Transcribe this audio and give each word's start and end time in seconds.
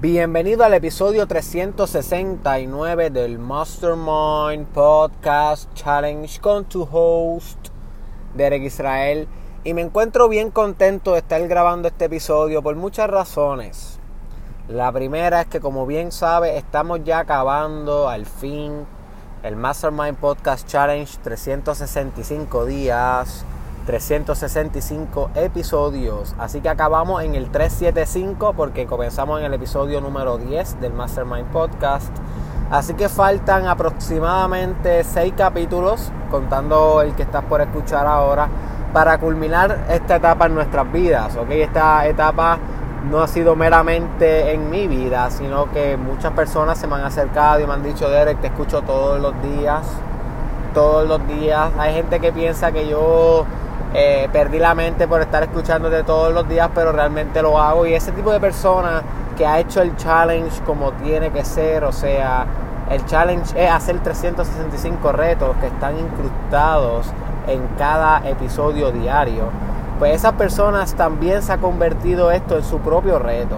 Bienvenido 0.00 0.64
al 0.64 0.72
episodio 0.72 1.26
369 1.26 3.10
del 3.10 3.38
Mastermind 3.38 4.66
Podcast 4.68 5.70
Challenge 5.74 6.40
con 6.40 6.64
tu 6.64 6.88
host, 6.90 7.68
Derek 8.34 8.62
Israel. 8.62 9.28
Y 9.62 9.74
me 9.74 9.82
encuentro 9.82 10.30
bien 10.30 10.50
contento 10.50 11.12
de 11.12 11.18
estar 11.18 11.46
grabando 11.46 11.88
este 11.88 12.06
episodio 12.06 12.62
por 12.62 12.76
muchas 12.76 13.10
razones. 13.10 13.98
La 14.68 14.90
primera 14.90 15.42
es 15.42 15.48
que 15.48 15.60
como 15.60 15.84
bien 15.84 16.12
sabe, 16.12 16.56
estamos 16.56 17.04
ya 17.04 17.18
acabando 17.18 18.08
al 18.08 18.24
fin 18.24 18.86
el 19.42 19.54
Mastermind 19.54 20.16
Podcast 20.16 20.66
Challenge 20.66 21.14
365 21.22 22.64
días 22.64 23.44
365 23.86 25.30
episodios. 25.34 26.34
Así 26.38 26.60
que 26.60 26.68
acabamos 26.68 27.22
en 27.22 27.34
el 27.34 27.50
375 27.50 28.54
porque 28.54 28.86
comenzamos 28.86 29.40
en 29.40 29.46
el 29.46 29.54
episodio 29.54 30.00
número 30.00 30.38
10 30.38 30.80
del 30.80 30.92
Mastermind 30.92 31.46
Podcast. 31.46 32.10
Así 32.70 32.94
que 32.94 33.08
faltan 33.08 33.66
aproximadamente 33.66 35.02
6 35.02 35.34
capítulos, 35.36 36.12
contando 36.30 37.02
el 37.02 37.14
que 37.14 37.22
estás 37.22 37.44
por 37.44 37.60
escuchar 37.60 38.06
ahora, 38.06 38.48
para 38.92 39.18
culminar 39.18 39.86
esta 39.88 40.16
etapa 40.16 40.46
en 40.46 40.54
nuestras 40.54 40.90
vidas. 40.92 41.36
¿ok? 41.36 41.50
Esta 41.50 42.06
etapa 42.06 42.58
no 43.08 43.20
ha 43.20 43.28
sido 43.28 43.56
meramente 43.56 44.52
en 44.52 44.70
mi 44.70 44.86
vida, 44.86 45.30
sino 45.30 45.70
que 45.72 45.96
muchas 45.96 46.32
personas 46.32 46.78
se 46.78 46.86
me 46.86 46.96
han 46.96 47.04
acercado 47.04 47.60
y 47.60 47.66
me 47.66 47.72
han 47.72 47.82
dicho, 47.82 48.08
Derek, 48.08 48.40
te 48.40 48.48
escucho 48.48 48.82
todos 48.82 49.20
los 49.20 49.34
días. 49.42 49.86
Todos 50.74 51.08
los 51.08 51.26
días. 51.26 51.72
Hay 51.78 51.94
gente 51.94 52.20
que 52.20 52.32
piensa 52.32 52.70
que 52.70 52.86
yo 52.86 53.46
eh, 53.92 54.28
perdí 54.32 54.58
la 54.58 54.74
mente 54.74 55.08
por 55.08 55.20
estar 55.20 55.42
escuchándote 55.42 56.02
todos 56.04 56.32
los 56.32 56.48
días, 56.48 56.70
pero 56.74 56.92
realmente 56.92 57.42
lo 57.42 57.58
hago. 57.58 57.86
Y 57.86 57.94
ese 57.94 58.12
tipo 58.12 58.32
de 58.32 58.40
persona 58.40 59.02
que 59.36 59.46
ha 59.46 59.58
hecho 59.58 59.82
el 59.82 59.96
challenge 59.96 60.62
como 60.64 60.92
tiene 60.92 61.30
que 61.30 61.44
ser, 61.44 61.84
o 61.84 61.92
sea, 61.92 62.46
el 62.90 63.04
challenge 63.06 63.52
es 63.56 63.70
hacer 63.70 64.00
365 64.00 65.12
retos 65.12 65.56
que 65.60 65.66
están 65.66 65.98
incrustados 65.98 67.06
en 67.46 67.66
cada 67.78 68.28
episodio 68.28 68.92
diario. 68.92 69.44
Pues 69.98 70.14
esas 70.14 70.32
personas 70.32 70.94
también 70.94 71.42
se 71.42 71.52
ha 71.52 71.58
convertido 71.58 72.30
esto 72.30 72.56
en 72.56 72.64
su 72.64 72.78
propio 72.78 73.18
reto. 73.18 73.56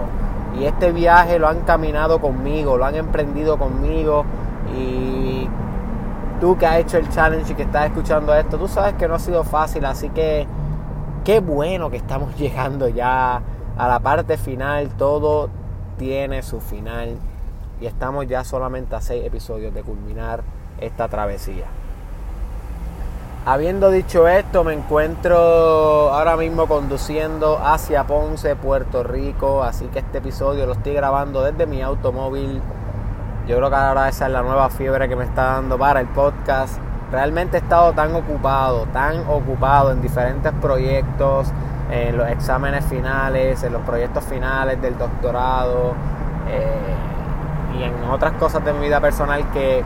Y 0.59 0.65
este 0.65 0.93
viaje 0.93 1.39
lo 1.39 1.49
han 1.49 1.61
caminado 1.61 2.21
conmigo, 2.21 2.77
lo 2.77 2.85
han 2.85 2.95
emprendido 2.95 3.59
conmigo. 3.59 4.25
Y 4.77 5.12
tú 6.43 6.59
que 6.59 6.67
has 6.67 6.79
hecho 6.79 6.99
el 6.99 7.09
challenge 7.09 7.53
y 7.53 7.55
que 7.55 7.63
estás 7.63 7.87
escuchando 7.87 8.35
esto, 8.35 8.59
tú 8.59 8.67
sabes 8.67 8.95
que 8.95 9.07
no 9.07 9.15
ha 9.15 9.21
sido 9.21 9.45
fácil, 9.45 9.85
así 9.85 10.09
que 10.09 10.45
qué 11.25 11.39
bueno 11.39 11.89
que 11.89 11.99
estamos 11.99 12.37
llegando 12.37 12.89
ya 12.89 13.41
a 13.79 13.89
la 13.89 14.01
parte 14.01 14.37
final, 14.37 14.89
todo 14.99 15.51
tiene 15.99 16.43
su 16.43 16.61
final 16.61 17.17
y 17.81 17.87
estamos 17.87 18.27
ya 18.27 18.43
solamente 18.43 18.97
a 18.97 19.01
seis 19.01 19.25
episodios 19.25 19.73
de 19.73 19.85
culminar 19.85 20.43
esta 20.81 21.07
travesía. 21.07 21.67
Habiendo 23.47 23.93
dicho 23.93 24.27
esto, 24.27 24.65
me 24.65 24.73
encuentro 24.73 25.39
ahora 26.13 26.37
mismo 26.37 26.67
conduciendo 26.67 27.61
hacia 27.65 28.05
Ponce, 28.09 28.57
Puerto 28.57 29.05
Rico, 29.05 29.63
así 29.63 29.85
que 29.87 30.01
este 30.01 30.19
episodio 30.19 30.67
lo 30.67 30.73
estoy 30.73 30.95
grabando 30.95 31.45
desde 31.45 31.67
mi 31.67 31.83
automóvil 31.83 32.61
yo 33.47 33.57
creo 33.57 33.71
que 33.71 33.77
ahora 33.77 34.09
esa 34.09 34.27
es 34.27 34.33
la 34.33 34.43
nueva 34.43 34.71
fiebre 34.71 35.09
que 35.09 35.17
me 35.17 35.25
está 35.25 35.55
dando 35.55 35.77
para 35.77 36.01
el 36.01 36.07
podcast. 36.07 36.79
Realmente 37.11 37.57
he 37.57 37.61
estado 37.61 37.93
tan 37.93 38.15
ocupado, 38.15 38.87
tan 38.93 39.27
ocupado 39.29 39.91
en 39.91 40.01
diferentes 40.01 40.53
proyectos, 40.61 41.49
en 41.91 42.17
los 42.17 42.29
exámenes 42.29 42.85
finales, 42.87 43.63
en 43.65 43.73
los 43.73 43.83
proyectos 43.83 44.25
finales 44.25 44.81
del 44.81 44.97
doctorado 44.97 45.95
eh, 46.49 47.79
y 47.79 47.83
en 47.83 48.11
otras 48.11 48.33
cosas 48.35 48.65
de 48.65 48.73
mi 48.73 48.87
vida 48.87 49.01
personal 49.01 49.51
que 49.51 49.83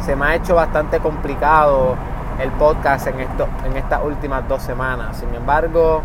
se 0.00 0.16
me 0.16 0.26
ha 0.26 0.34
hecho 0.36 0.54
bastante 0.54 1.00
complicado 1.00 1.96
el 2.40 2.50
podcast 2.52 3.08
en, 3.08 3.20
esto, 3.20 3.46
en 3.66 3.76
estas 3.76 4.02
últimas 4.02 4.48
dos 4.48 4.62
semanas. 4.62 5.18
Sin 5.18 5.34
embargo, 5.34 6.00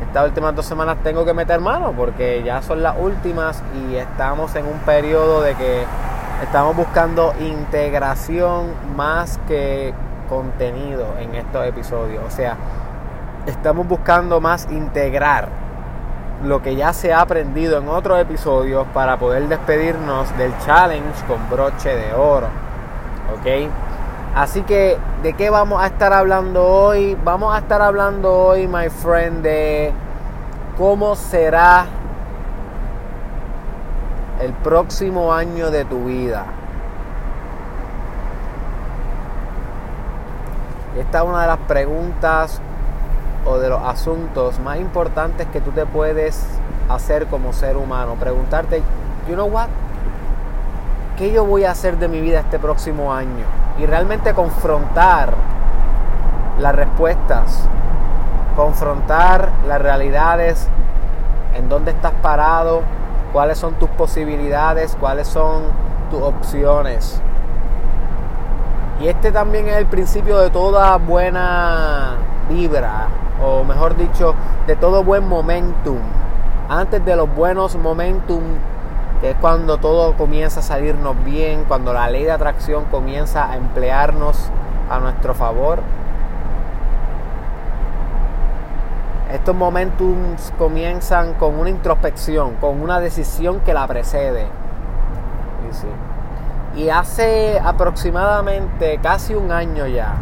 estas 0.00 0.24
últimas 0.24 0.54
dos 0.54 0.64
semanas 0.64 0.96
tengo 1.02 1.24
que 1.24 1.34
meter 1.34 1.60
mano 1.60 1.92
porque 1.94 2.42
ya 2.42 2.62
son 2.62 2.82
las 2.82 2.96
últimas 2.98 3.62
y 3.74 3.96
estamos 3.96 4.54
en 4.54 4.66
un 4.66 4.78
periodo 4.78 5.42
de 5.42 5.54
que 5.54 5.84
Estamos 6.42 6.76
buscando 6.76 7.34
integración 7.40 8.68
más 8.94 9.40
que 9.48 9.92
contenido 10.28 11.06
en 11.18 11.34
estos 11.34 11.66
episodios. 11.66 12.22
O 12.24 12.30
sea, 12.30 12.56
estamos 13.46 13.88
buscando 13.88 14.40
más 14.40 14.68
integrar 14.70 15.48
lo 16.44 16.62
que 16.62 16.76
ya 16.76 16.92
se 16.92 17.12
ha 17.12 17.22
aprendido 17.22 17.78
en 17.78 17.88
otros 17.88 18.20
episodios 18.20 18.86
para 18.94 19.18
poder 19.18 19.48
despedirnos 19.48 20.36
del 20.38 20.56
challenge 20.58 21.24
con 21.26 21.50
broche 21.50 21.96
de 21.96 22.14
oro. 22.14 22.46
¿Ok? 23.34 23.70
Así 24.36 24.62
que, 24.62 24.96
¿de 25.24 25.32
qué 25.32 25.50
vamos 25.50 25.82
a 25.82 25.86
estar 25.86 26.12
hablando 26.12 26.64
hoy? 26.64 27.18
Vamos 27.24 27.52
a 27.52 27.58
estar 27.58 27.82
hablando 27.82 28.32
hoy, 28.32 28.68
my 28.68 28.88
friend, 28.88 29.42
de 29.42 29.92
cómo 30.76 31.16
será 31.16 31.86
el 34.40 34.52
próximo 34.52 35.32
año 35.32 35.70
de 35.70 35.84
tu 35.84 36.04
vida. 36.04 36.46
Esta 40.98 41.18
es 41.18 41.24
una 41.24 41.42
de 41.42 41.46
las 41.48 41.58
preguntas 41.58 42.60
o 43.44 43.58
de 43.58 43.68
los 43.68 43.82
asuntos 43.82 44.58
más 44.60 44.78
importantes 44.78 45.46
que 45.48 45.60
tú 45.60 45.70
te 45.70 45.86
puedes 45.86 46.44
hacer 46.88 47.26
como 47.26 47.52
ser 47.52 47.76
humano. 47.76 48.14
Preguntarte, 48.14 48.82
you 49.28 49.34
know 49.34 49.46
what? 49.46 49.68
¿Qué 51.16 51.32
yo 51.32 51.44
voy 51.44 51.64
a 51.64 51.72
hacer 51.72 51.98
de 51.98 52.08
mi 52.08 52.20
vida 52.20 52.40
este 52.40 52.58
próximo 52.58 53.12
año? 53.12 53.44
Y 53.78 53.86
realmente 53.86 54.34
confrontar 54.34 55.34
las 56.60 56.74
respuestas, 56.74 57.68
confrontar 58.56 59.50
las 59.66 59.80
realidades, 59.80 60.68
en 61.56 61.68
dónde 61.68 61.90
estás 61.92 62.12
parado, 62.22 62.82
cuáles 63.32 63.58
son 63.58 63.74
tus 63.74 63.88
posibilidades, 63.90 64.96
cuáles 64.98 65.28
son 65.28 65.64
tus 66.10 66.22
opciones. 66.22 67.20
Y 69.00 69.08
este 69.08 69.30
también 69.30 69.68
es 69.68 69.76
el 69.76 69.86
principio 69.86 70.38
de 70.38 70.50
toda 70.50 70.96
buena 70.96 72.16
vibra, 72.48 73.06
o 73.44 73.62
mejor 73.62 73.96
dicho, 73.96 74.34
de 74.66 74.74
todo 74.74 75.04
buen 75.04 75.28
momentum. 75.28 75.98
Antes 76.68 77.04
de 77.04 77.14
los 77.14 77.32
buenos 77.34 77.76
momentum, 77.76 78.42
que 79.20 79.30
es 79.30 79.36
cuando 79.36 79.78
todo 79.78 80.14
comienza 80.14 80.60
a 80.60 80.62
salirnos 80.62 81.16
bien, 81.24 81.64
cuando 81.64 81.92
la 81.92 82.10
ley 82.10 82.24
de 82.24 82.32
atracción 82.32 82.84
comienza 82.86 83.50
a 83.50 83.56
emplearnos 83.56 84.50
a 84.90 84.98
nuestro 84.98 85.34
favor, 85.34 85.80
Estos 89.32 89.54
momentos 89.54 90.06
comienzan 90.56 91.34
con 91.34 91.58
una 91.58 91.68
introspección, 91.68 92.54
con 92.54 92.80
una 92.80 92.98
decisión 92.98 93.60
que 93.60 93.74
la 93.74 93.86
precede. 93.86 94.46
Y 96.74 96.88
hace 96.88 97.60
aproximadamente 97.62 98.98
casi 99.02 99.34
un 99.34 99.52
año 99.52 99.86
ya, 99.86 100.14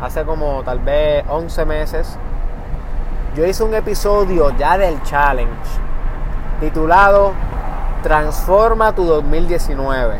hace 0.00 0.24
como 0.24 0.62
tal 0.62 0.78
vez 0.78 1.22
11 1.28 1.64
meses, 1.66 2.18
yo 3.36 3.44
hice 3.44 3.62
un 3.62 3.74
episodio 3.74 4.56
ya 4.56 4.78
del 4.78 5.02
challenge 5.02 5.50
titulado 6.60 7.32
Transforma 8.02 8.94
tu 8.94 9.04
2019. 9.04 10.14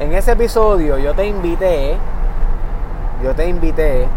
En 0.00 0.14
ese 0.14 0.32
episodio 0.32 0.96
yo 0.96 1.14
te 1.14 1.26
invité, 1.26 1.98
yo 3.22 3.34
te 3.34 3.46
invité 3.46 4.08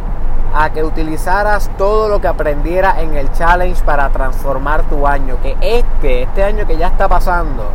a 0.57 0.69
que 0.69 0.85
utilizaras 0.85 1.69
todo 1.77 2.07
lo 2.07 2.21
que 2.21 2.29
aprendiera 2.29 3.01
en 3.01 3.15
el 3.15 3.29
challenge 3.33 3.83
para 3.83 4.09
transformar 4.09 4.83
tu 4.83 5.05
año. 5.05 5.37
Que 5.43 5.57
este, 5.59 6.23
este 6.23 6.43
año 6.45 6.65
que 6.65 6.77
ya 6.77 6.87
está 6.87 7.09
pasando, 7.09 7.65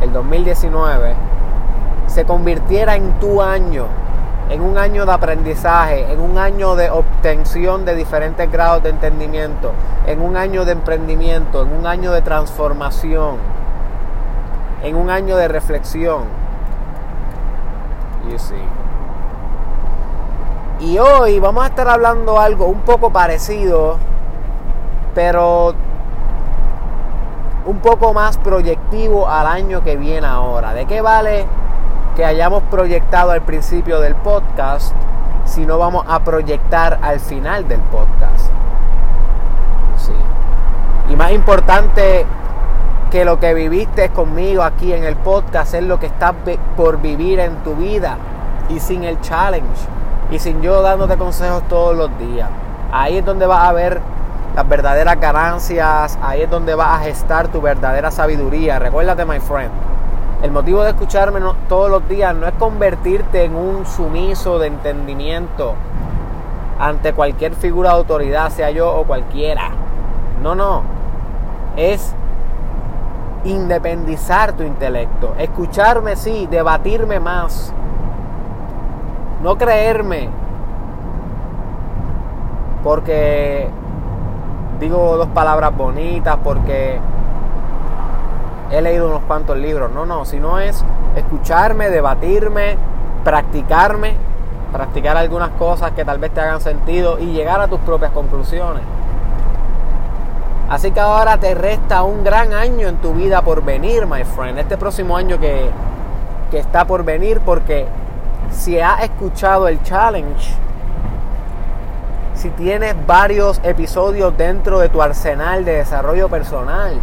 el 0.00 0.12
2019, 0.12 1.14
se 2.06 2.24
convirtiera 2.24 2.94
en 2.94 3.18
tu 3.18 3.42
año, 3.42 3.86
en 4.50 4.62
un 4.62 4.78
año 4.78 5.04
de 5.04 5.12
aprendizaje, 5.12 6.12
en 6.12 6.20
un 6.20 6.38
año 6.38 6.76
de 6.76 6.90
obtención 6.90 7.84
de 7.84 7.96
diferentes 7.96 8.50
grados 8.50 8.84
de 8.84 8.90
entendimiento, 8.90 9.72
en 10.06 10.22
un 10.22 10.36
año 10.36 10.64
de 10.64 10.72
emprendimiento, 10.72 11.62
en 11.62 11.72
un 11.72 11.86
año 11.88 12.12
de 12.12 12.22
transformación, 12.22 13.38
en 14.84 14.94
un 14.94 15.10
año 15.10 15.36
de 15.36 15.48
reflexión. 15.48 16.22
You 18.30 18.38
see. 18.38 18.87
Y 20.80 20.96
hoy 20.98 21.40
vamos 21.40 21.64
a 21.64 21.68
estar 21.68 21.88
hablando 21.88 22.38
algo 22.38 22.66
un 22.66 22.82
poco 22.82 23.10
parecido, 23.10 23.98
pero 25.12 25.74
un 27.66 27.80
poco 27.80 28.14
más 28.14 28.38
proyectivo 28.38 29.28
al 29.28 29.48
año 29.48 29.82
que 29.82 29.96
viene 29.96 30.26
ahora. 30.28 30.74
¿De 30.74 30.86
qué 30.86 31.00
vale 31.00 31.46
que 32.14 32.24
hayamos 32.24 32.62
proyectado 32.64 33.32
al 33.32 33.42
principio 33.42 33.98
del 33.98 34.14
podcast 34.14 34.94
si 35.44 35.66
no 35.66 35.78
vamos 35.78 36.04
a 36.08 36.20
proyectar 36.20 37.00
al 37.02 37.18
final 37.18 37.66
del 37.66 37.80
podcast? 37.80 38.46
Sí. 39.96 40.12
Y 41.10 41.16
más 41.16 41.32
importante, 41.32 42.24
que 43.10 43.24
lo 43.24 43.40
que 43.40 43.52
viviste 43.52 44.10
conmigo 44.10 44.62
aquí 44.62 44.92
en 44.92 45.02
el 45.02 45.16
podcast 45.16 45.74
es 45.74 45.82
lo 45.82 45.98
que 45.98 46.06
estás 46.06 46.34
por 46.76 47.00
vivir 47.00 47.40
en 47.40 47.56
tu 47.64 47.74
vida 47.74 48.16
y 48.68 48.78
sin 48.78 49.02
el 49.02 49.20
challenge 49.22 49.97
y 50.30 50.38
sin 50.38 50.60
yo 50.62 50.82
dándote 50.82 51.16
consejos 51.16 51.62
todos 51.68 51.96
los 51.96 52.16
días. 52.18 52.48
Ahí 52.92 53.18
es 53.18 53.24
donde 53.24 53.46
vas 53.46 53.64
a 53.64 53.72
ver 53.72 54.00
las 54.54 54.68
verdaderas 54.68 55.20
ganancias, 55.20 56.18
ahí 56.22 56.42
es 56.42 56.50
donde 56.50 56.74
vas 56.74 57.00
a 57.00 57.04
gestar 57.04 57.48
tu 57.48 57.60
verdadera 57.60 58.10
sabiduría. 58.10 58.78
Recuérdate, 58.78 59.24
my 59.24 59.40
friend, 59.40 59.70
el 60.42 60.50
motivo 60.50 60.82
de 60.82 60.90
escucharme 60.90 61.40
todos 61.68 61.90
los 61.90 62.08
días 62.08 62.34
no 62.34 62.46
es 62.46 62.54
convertirte 62.54 63.44
en 63.44 63.54
un 63.56 63.86
sumiso 63.86 64.58
de 64.58 64.68
entendimiento 64.68 65.74
ante 66.78 67.12
cualquier 67.12 67.54
figura 67.54 67.90
de 67.90 67.96
autoridad, 67.96 68.50
sea 68.50 68.70
yo 68.70 68.94
o 68.94 69.04
cualquiera. 69.04 69.70
No, 70.42 70.54
no. 70.54 70.82
Es 71.76 72.14
independizar 73.44 74.52
tu 74.52 74.62
intelecto. 74.62 75.34
Escucharme, 75.38 76.16
sí, 76.16 76.46
debatirme 76.50 77.18
más. 77.20 77.72
No 79.42 79.56
creerme. 79.56 80.28
Porque 82.82 83.68
digo 84.80 85.16
dos 85.16 85.28
palabras 85.28 85.76
bonitas, 85.76 86.36
porque 86.42 86.98
he 88.70 88.82
leído 88.82 89.08
unos 89.08 89.22
cuantos 89.22 89.56
libros. 89.56 89.90
No, 89.92 90.06
no, 90.06 90.24
sino 90.24 90.58
es 90.58 90.84
escucharme, 91.16 91.90
debatirme, 91.90 92.76
practicarme, 93.24 94.14
practicar 94.72 95.16
algunas 95.16 95.50
cosas 95.50 95.92
que 95.92 96.04
tal 96.04 96.18
vez 96.18 96.32
te 96.32 96.40
hagan 96.40 96.60
sentido 96.60 97.18
y 97.18 97.32
llegar 97.32 97.60
a 97.60 97.68
tus 97.68 97.80
propias 97.80 98.12
conclusiones. 98.12 98.82
Así 100.68 100.90
que 100.90 101.00
ahora 101.00 101.38
te 101.38 101.54
resta 101.54 102.02
un 102.02 102.22
gran 102.24 102.52
año 102.52 102.88
en 102.88 102.96
tu 102.96 103.14
vida 103.14 103.40
por 103.40 103.64
venir, 103.64 104.06
my 104.06 104.24
friend. 104.24 104.58
Este 104.58 104.76
próximo 104.76 105.16
año 105.16 105.40
que, 105.40 105.70
que 106.50 106.58
está 106.58 106.84
por 106.84 107.04
venir, 107.04 107.40
porque 107.40 107.86
si 108.50 108.78
has 108.80 109.02
escuchado 109.04 109.68
el 109.68 109.82
challenge, 109.82 110.54
si 112.34 112.50
tienes 112.50 112.94
varios 113.06 113.60
episodios 113.64 114.36
dentro 114.36 114.78
de 114.78 114.88
tu 114.88 115.02
arsenal 115.02 115.64
de 115.64 115.76
desarrollo 115.76 116.28
personal, 116.28 116.94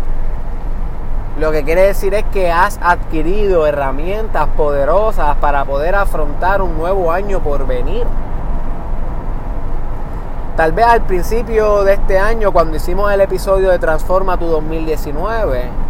lo 1.39 1.51
que 1.51 1.65
quiere 1.65 1.81
decir 1.81 2.13
es 2.13 2.23
que 2.31 2.49
has 2.49 2.79
adquirido 2.81 3.67
herramientas 3.67 4.47
poderosas 4.55 5.35
para 5.37 5.65
poder 5.65 5.95
afrontar 5.95 6.61
un 6.61 6.77
nuevo 6.77 7.11
año 7.11 7.41
por 7.41 7.67
venir. 7.67 8.07
Tal 10.55 10.71
vez 10.71 10.85
al 10.85 11.01
principio 11.01 11.83
de 11.83 11.95
este 11.95 12.17
año, 12.17 12.53
cuando 12.53 12.77
hicimos 12.77 13.11
el 13.11 13.19
episodio 13.19 13.71
de 13.71 13.79
Transforma 13.79 14.37
tu 14.37 14.45
2019, 14.45 15.84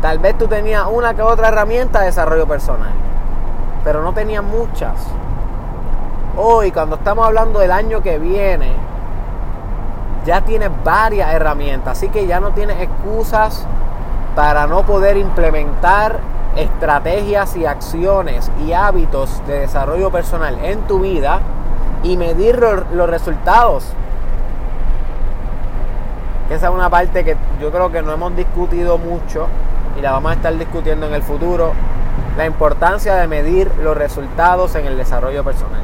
tal 0.00 0.18
vez 0.18 0.36
tú 0.38 0.46
tenías 0.46 0.86
una 0.90 1.14
que 1.14 1.22
otra 1.22 1.48
herramienta 1.48 2.00
de 2.00 2.06
desarrollo 2.06 2.46
personal, 2.46 2.92
pero 3.84 4.02
no 4.02 4.12
tenías 4.12 4.42
muchas. 4.42 4.94
Hoy, 6.36 6.70
cuando 6.70 6.96
estamos 6.96 7.26
hablando 7.26 7.58
del 7.58 7.72
año 7.72 8.02
que 8.02 8.18
viene, 8.18 8.72
ya 10.24 10.42
tienes 10.42 10.70
varias 10.84 11.32
herramientas, 11.32 11.98
así 11.98 12.08
que 12.08 12.26
ya 12.26 12.38
no 12.38 12.52
tienes 12.52 12.80
excusas 12.80 13.66
para 14.36 14.66
no 14.66 14.82
poder 14.82 15.16
implementar 15.16 16.20
estrategias 16.54 17.56
y 17.56 17.66
acciones 17.66 18.50
y 18.64 18.72
hábitos 18.72 19.42
de 19.46 19.60
desarrollo 19.60 20.10
personal 20.10 20.58
en 20.62 20.80
tu 20.82 21.00
vida 21.00 21.40
y 22.02 22.16
medir 22.16 22.60
los 22.92 23.10
resultados. 23.10 23.92
Esa 26.50 26.68
es 26.68 26.72
una 26.72 26.88
parte 26.88 27.24
que 27.24 27.36
yo 27.60 27.70
creo 27.70 27.90
que 27.90 28.00
no 28.00 28.12
hemos 28.12 28.34
discutido 28.34 28.96
mucho 28.96 29.48
y 29.98 30.00
la 30.00 30.12
vamos 30.12 30.30
a 30.30 30.34
estar 30.34 30.56
discutiendo 30.56 31.06
en 31.06 31.14
el 31.14 31.22
futuro. 31.22 31.72
La 32.36 32.46
importancia 32.46 33.16
de 33.16 33.26
medir 33.26 33.70
los 33.82 33.96
resultados 33.96 34.74
en 34.76 34.86
el 34.86 34.96
desarrollo 34.96 35.42
personal, 35.42 35.80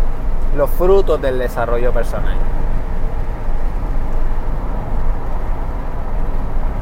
los 0.57 0.71
frutos 0.71 1.21
del 1.21 1.39
desarrollo 1.39 1.93
personal. 1.93 2.37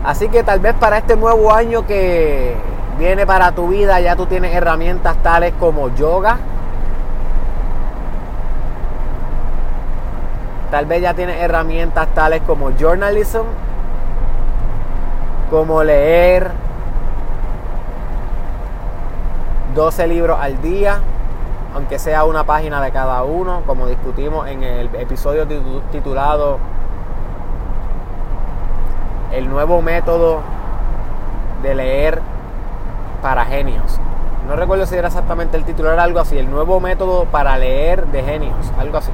Así 0.05 0.29
que 0.29 0.43
tal 0.43 0.61
vez 0.61 0.75
para 0.75 0.99
este 0.99 1.17
nuevo 1.17 1.53
año 1.53 1.87
que 1.87 2.55
viene 2.99 3.25
para 3.25 3.53
tu 3.53 3.69
vida 3.69 4.01
ya 4.01 4.17
tú 4.17 4.27
tienes 4.27 4.55
herramientas 4.55 5.17
tales 5.23 5.55
como 5.59 5.95
yoga, 5.95 6.39
Tal 10.73 10.87
vez 10.87 11.03
ya 11.03 11.13
tienes 11.13 11.37
herramientas 11.39 12.09
tales 12.15 12.41
como 12.47 12.71
journalism, 12.71 13.43
como 15.51 15.85
leer 15.85 16.51
12 19.75 20.07
libros 20.07 20.39
al 20.41 20.61
día, 20.61 21.01
aunque 21.75 21.99
sea 21.99 22.25
una 22.25 22.45
página 22.45 22.83
de 22.83 22.91
cada 22.91 23.23
uno, 23.23 23.63
como 23.67 23.87
discutimos 23.87 24.47
en 24.49 24.63
el 24.63 24.95
episodio 24.95 25.47
titulado 25.91 26.59
El 29.33 29.49
nuevo 29.49 29.81
método 29.81 30.41
de 31.63 31.75
leer 31.75 32.21
para 33.23 33.45
genios. 33.47 33.99
No 34.47 34.57
recuerdo 34.57 34.85
si 34.87 34.97
era 34.97 35.09
exactamente 35.09 35.57
el 35.57 35.65
título, 35.65 35.93
era 35.93 36.03
algo 36.03 36.21
así, 36.21 36.37
el 36.37 36.51
nuevo 36.51 36.81
método 36.81 37.25
para 37.27 37.57
leer 37.57 38.07
de 38.09 38.23
genios, 38.23 38.73
algo 38.79 38.99
así. 38.99 39.13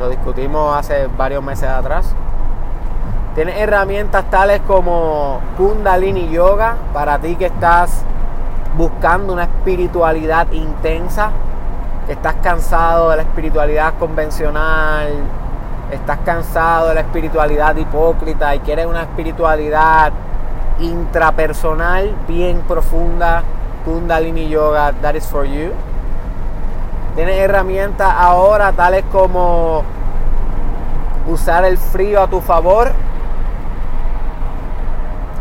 Lo 0.00 0.08
discutimos 0.08 0.76
hace 0.76 1.06
varios 1.16 1.44
meses 1.44 1.68
atrás. 1.68 2.12
Tienes 3.34 3.56
herramientas 3.58 4.24
tales 4.30 4.60
como 4.66 5.40
Kundalini 5.56 6.30
Yoga 6.30 6.76
para 6.92 7.18
ti 7.18 7.36
que 7.36 7.46
estás 7.46 8.04
buscando 8.76 9.32
una 9.32 9.44
espiritualidad 9.44 10.50
intensa, 10.52 11.30
que 12.06 12.12
estás 12.12 12.34
cansado 12.42 13.10
de 13.10 13.16
la 13.16 13.22
espiritualidad 13.22 13.94
convencional, 13.98 15.08
estás 15.90 16.18
cansado 16.24 16.88
de 16.88 16.94
la 16.94 17.00
espiritualidad 17.00 17.76
hipócrita 17.76 18.54
y 18.54 18.60
quieres 18.60 18.86
una 18.86 19.02
espiritualidad 19.02 20.12
intrapersonal 20.80 22.14
bien 22.26 22.60
profunda. 22.66 23.42
Kundalini 23.84 24.48
Yoga, 24.48 24.92
that 25.02 25.14
is 25.14 25.26
for 25.26 25.44
you. 25.44 25.70
Tienes 27.14 27.38
herramientas 27.38 28.12
ahora 28.16 28.72
tales 28.72 29.04
como 29.12 29.84
usar 31.28 31.64
el 31.64 31.76
frío 31.76 32.22
a 32.22 32.26
tu 32.26 32.40
favor. 32.40 32.92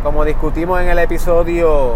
Como 0.04 0.26
discutimos 0.26 0.82
en 0.82 0.90
el 0.90 1.00
episodio, 1.00 1.96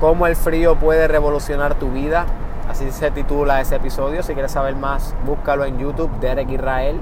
cómo 0.00 0.26
el 0.26 0.36
frío 0.36 0.76
puede 0.76 1.08
revolucionar 1.08 1.74
tu 1.74 1.90
vida. 1.90 2.26
Así 2.68 2.90
se 2.92 3.10
titula 3.10 3.60
ese 3.60 3.76
episodio. 3.76 4.22
Si 4.22 4.34
quieres 4.34 4.52
saber 4.52 4.76
más, 4.76 5.14
búscalo 5.24 5.64
en 5.64 5.78
YouTube, 5.78 6.10
Derek 6.20 6.50
Israel, 6.50 7.00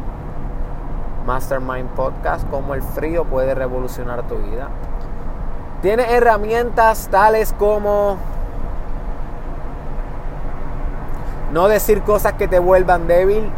Mastermind 1.27 1.91
Podcast, 1.91 2.49
cómo 2.51 2.75
el 2.75 2.83
frío 2.83 3.25
puede 3.25 3.55
revolucionar 3.55 4.23
tu 4.29 4.37
vida. 4.37 4.69
Tienes 5.83 6.11
herramientas 6.11 7.09
tales 7.11 7.53
como 7.53 8.17
No 11.53 11.69
decir 11.69 12.03
cosas 12.03 12.35
que 12.35 12.49
te 12.49 12.59
vuelvan 12.59 13.07
débil. 13.07 13.51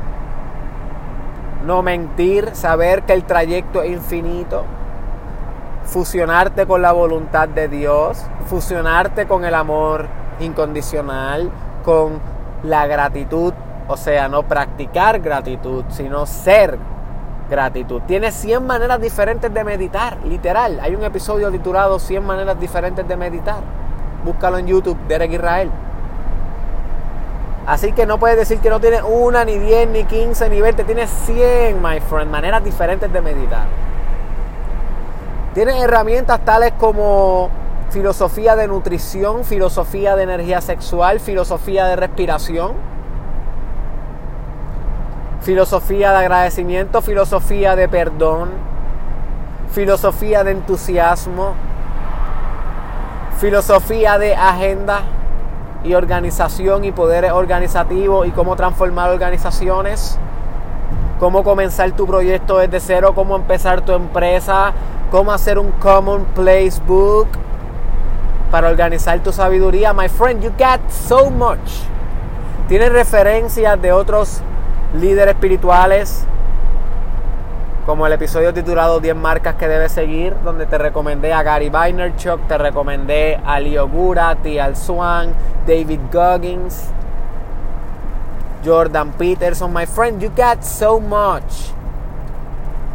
No 1.66 1.82
mentir, 1.82 2.54
saber 2.54 3.02
que 3.02 3.12
el 3.12 3.24
trayecto 3.24 3.82
es 3.82 3.92
infinito. 3.92 4.64
Fusionarte 5.88 6.66
con 6.66 6.82
la 6.82 6.92
voluntad 6.92 7.48
de 7.48 7.66
Dios. 7.66 8.22
Fusionarte 8.46 9.26
con 9.26 9.46
el 9.46 9.54
amor 9.54 10.06
incondicional. 10.38 11.50
Con 11.82 12.20
la 12.62 12.86
gratitud. 12.86 13.54
O 13.88 13.96
sea, 13.96 14.28
no 14.28 14.42
practicar 14.42 15.20
gratitud, 15.20 15.86
sino 15.88 16.26
ser 16.26 16.78
gratitud. 17.48 18.02
Tienes 18.06 18.34
100 18.34 18.66
maneras 18.66 19.00
diferentes 19.00 19.52
de 19.52 19.64
meditar, 19.64 20.18
literal. 20.26 20.78
Hay 20.80 20.94
un 20.94 21.04
episodio 21.04 21.50
titulado 21.50 21.98
100 21.98 22.22
maneras 22.22 22.60
diferentes 22.60 23.08
de 23.08 23.16
meditar. 23.16 23.62
Búscalo 24.26 24.58
en 24.58 24.66
YouTube, 24.66 24.98
Derek 25.08 25.32
Israel. 25.32 25.70
Así 27.66 27.92
que 27.92 28.04
no 28.04 28.18
puedes 28.18 28.36
decir 28.36 28.58
que 28.58 28.68
no 28.68 28.78
tienes 28.78 29.02
una, 29.08 29.46
ni 29.46 29.56
10, 29.56 29.88
ni 29.88 30.04
15, 30.04 30.50
ni 30.50 30.60
20. 30.60 30.84
Tienes 30.84 31.08
100, 31.08 31.80
my 31.82 31.98
friend, 32.00 32.30
maneras 32.30 32.62
diferentes 32.62 33.10
de 33.10 33.22
meditar. 33.22 33.87
Tienes 35.58 35.82
herramientas 35.82 36.38
tales 36.44 36.72
como 36.78 37.50
filosofía 37.90 38.54
de 38.54 38.68
nutrición, 38.68 39.44
filosofía 39.44 40.14
de 40.14 40.22
energía 40.22 40.60
sexual, 40.60 41.18
filosofía 41.18 41.86
de 41.86 41.96
respiración, 41.96 42.74
filosofía 45.40 46.12
de 46.12 46.16
agradecimiento, 46.18 47.02
filosofía 47.02 47.74
de 47.74 47.88
perdón, 47.88 48.50
filosofía 49.72 50.44
de 50.44 50.52
entusiasmo, 50.52 51.54
filosofía 53.40 54.16
de 54.16 54.36
agenda 54.36 55.00
y 55.82 55.94
organización 55.94 56.84
y 56.84 56.92
poderes 56.92 57.32
organizativos 57.32 58.28
y 58.28 58.30
cómo 58.30 58.54
transformar 58.54 59.10
organizaciones. 59.10 60.20
cómo 61.18 61.42
comenzar 61.42 61.90
tu 61.90 62.06
proyecto 62.06 62.58
desde 62.58 62.78
cero, 62.78 63.12
cómo 63.12 63.34
empezar 63.34 63.80
tu 63.80 63.90
empresa, 63.90 64.72
cómo 65.10 65.32
hacer 65.32 65.58
un 65.58 65.70
Common 65.72 66.24
Place 66.34 66.80
Book 66.86 67.28
para 68.50 68.68
organizar 68.68 69.18
tu 69.20 69.32
sabiduría. 69.32 69.92
My 69.92 70.08
friend, 70.08 70.42
you 70.42 70.50
got 70.50 70.80
so 70.90 71.30
much. 71.30 71.82
Tienes 72.68 72.92
referencias 72.92 73.80
de 73.80 73.92
otros 73.92 74.40
líderes 74.94 75.34
espirituales, 75.34 76.24
como 77.86 78.06
el 78.06 78.12
episodio 78.12 78.52
titulado 78.52 79.00
10 79.00 79.16
marcas 79.16 79.54
que 79.54 79.66
debes 79.66 79.92
seguir, 79.92 80.36
donde 80.44 80.66
te 80.66 80.76
recomendé 80.76 81.32
a 81.32 81.42
Gary 81.42 81.70
Vaynerchuk, 81.70 82.46
te 82.46 82.58
recomendé 82.58 83.40
a 83.46 83.60
Leo 83.60 83.88
Gura, 83.88 84.36
Al 84.62 84.76
Swan, 84.76 85.32
David 85.66 86.00
Goggins, 86.12 86.90
Jordan 88.62 89.12
Peterson. 89.12 89.72
My 89.72 89.86
friend, 89.86 90.20
you 90.20 90.30
got 90.36 90.62
so 90.62 91.00
much. 91.00 91.72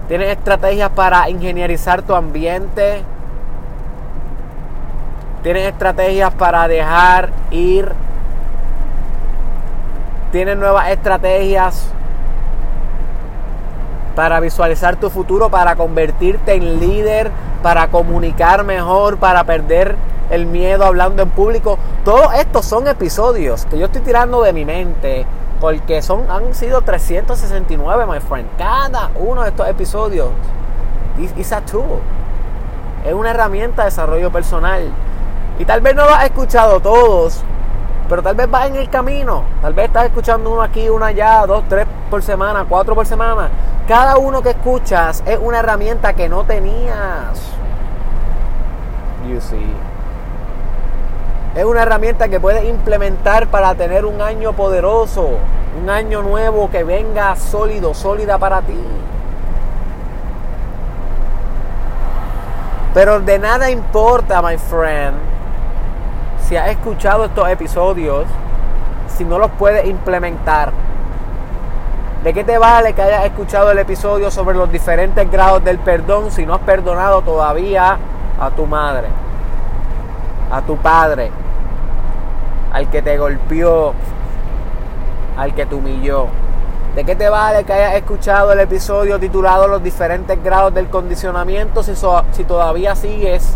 Tienes 0.07 0.29
estrategias 0.29 0.89
para 0.89 1.29
ingenierizar 1.29 2.01
tu 2.01 2.13
ambiente. 2.13 3.03
Tienes 5.41 5.67
estrategias 5.67 6.33
para 6.33 6.67
dejar 6.67 7.29
ir. 7.51 7.91
Tienes 10.31 10.57
nuevas 10.57 10.89
estrategias 10.89 11.87
para 14.15 14.39
visualizar 14.39 14.97
tu 14.97 15.09
futuro, 15.09 15.49
para 15.49 15.75
convertirte 15.75 16.53
en 16.53 16.79
líder, 16.79 17.31
para 17.61 17.87
comunicar 17.87 18.63
mejor, 18.63 19.17
para 19.17 19.43
perder 19.43 19.95
el 20.29 20.45
miedo 20.45 20.85
hablando 20.85 21.23
en 21.23 21.29
público. 21.29 21.77
Todos 22.03 22.33
estos 22.33 22.65
son 22.65 22.87
episodios 22.87 23.65
que 23.65 23.77
yo 23.77 23.85
estoy 23.85 24.01
tirando 24.01 24.41
de 24.41 24.53
mi 24.53 24.65
mente 24.65 25.25
porque 25.63 26.01
son, 26.01 26.29
han 26.29 26.53
sido 26.53 26.81
369, 26.81 28.05
my 28.05 28.19
friend. 28.19 28.49
Cada 28.57 29.11
uno 29.15 29.43
de 29.43 29.47
estos 29.47 29.65
episodios 29.69 30.27
is 31.37 31.53
a 31.53 31.61
tool. 31.61 32.01
Es 33.05 33.13
una 33.13 33.29
herramienta 33.29 33.83
de 33.83 33.85
desarrollo 33.85 34.29
personal. 34.29 34.91
Y 35.57 35.63
tal 35.63 35.79
vez 35.79 35.95
no 35.95 36.03
lo 36.03 36.13
has 36.13 36.25
escuchado 36.25 36.81
todos, 36.81 37.45
pero 38.09 38.21
tal 38.21 38.35
vez 38.35 38.51
vas 38.51 38.67
en 38.67 38.75
el 38.75 38.89
camino. 38.89 39.43
Tal 39.61 39.73
vez 39.73 39.85
estás 39.85 40.07
escuchando 40.07 40.51
uno 40.51 40.61
aquí, 40.61 40.89
uno 40.89 41.05
allá, 41.05 41.45
dos, 41.45 41.63
tres 41.69 41.87
por 42.09 42.21
semana, 42.21 42.65
cuatro 42.67 42.93
por 42.93 43.05
semana. 43.05 43.47
Cada 43.87 44.17
uno 44.17 44.41
que 44.41 44.49
escuchas 44.49 45.23
es 45.25 45.39
una 45.41 45.59
herramienta 45.59 46.11
que 46.11 46.27
no 46.27 46.43
tenías. 46.43 47.39
You 49.29 49.39
see. 49.39 49.92
Es 51.55 51.63
una 51.65 51.83
herramienta 51.83 52.29
que 52.29 52.39
puedes 52.39 52.63
implementar 52.65 53.47
para 53.47 53.75
tener 53.75 54.05
un 54.05 54.21
año 54.21 54.53
poderoso, 54.53 55.37
un 55.79 55.87
año 55.87 56.23
nuevo 56.23 56.71
que 56.71 56.83
venga 56.83 57.35
sólido, 57.35 57.93
sólida 57.93 58.39
para 58.39 58.61
ti. 58.61 58.79
Pero 62.95 63.19
de 63.19 63.37
nada 63.37 63.69
importa, 63.69 64.41
my 64.41 64.57
friend, 64.57 65.15
si 66.47 66.57
has 66.57 66.69
escuchado 66.69 67.25
estos 67.25 67.47
episodios, 67.47 68.25
si 69.15 69.23
no 69.23 69.37
los 69.37 69.51
puedes 69.51 69.85
implementar. 69.85 70.71
¿De 72.23 72.33
qué 72.33 72.43
te 72.43 72.57
vale 72.57 72.93
que 72.93 73.01
hayas 73.03 73.25
escuchado 73.25 73.69
el 73.71 73.77
episodio 73.77 74.31
sobre 74.31 74.57
los 74.57 74.71
diferentes 74.71 75.29
grados 75.29 75.63
del 75.63 75.77
perdón 75.77 76.31
si 76.31 76.47
no 76.47 76.55
has 76.55 76.61
perdonado 76.61 77.21
todavía 77.21 77.97
a 78.39 78.49
tu 78.49 78.65
madre, 78.65 79.07
a 80.49 80.61
tu 80.61 80.77
padre, 80.77 81.31
al 82.73 82.89
que 82.89 83.01
te 83.01 83.17
golpeó, 83.17 83.93
al 85.37 85.53
que 85.53 85.65
te 85.65 85.75
humilló? 85.75 86.27
¿De 86.95 87.03
qué 87.03 87.15
te 87.15 87.29
vale 87.29 87.63
que 87.63 87.73
hayas 87.73 87.95
escuchado 87.95 88.51
el 88.51 88.59
episodio 88.59 89.19
titulado 89.19 89.67
Los 89.67 89.81
diferentes 89.81 90.43
grados 90.43 90.73
del 90.75 90.89
condicionamiento 90.89 91.81
si, 91.81 91.93
si 92.33 92.43
todavía 92.43 92.95
sigues 92.95 93.55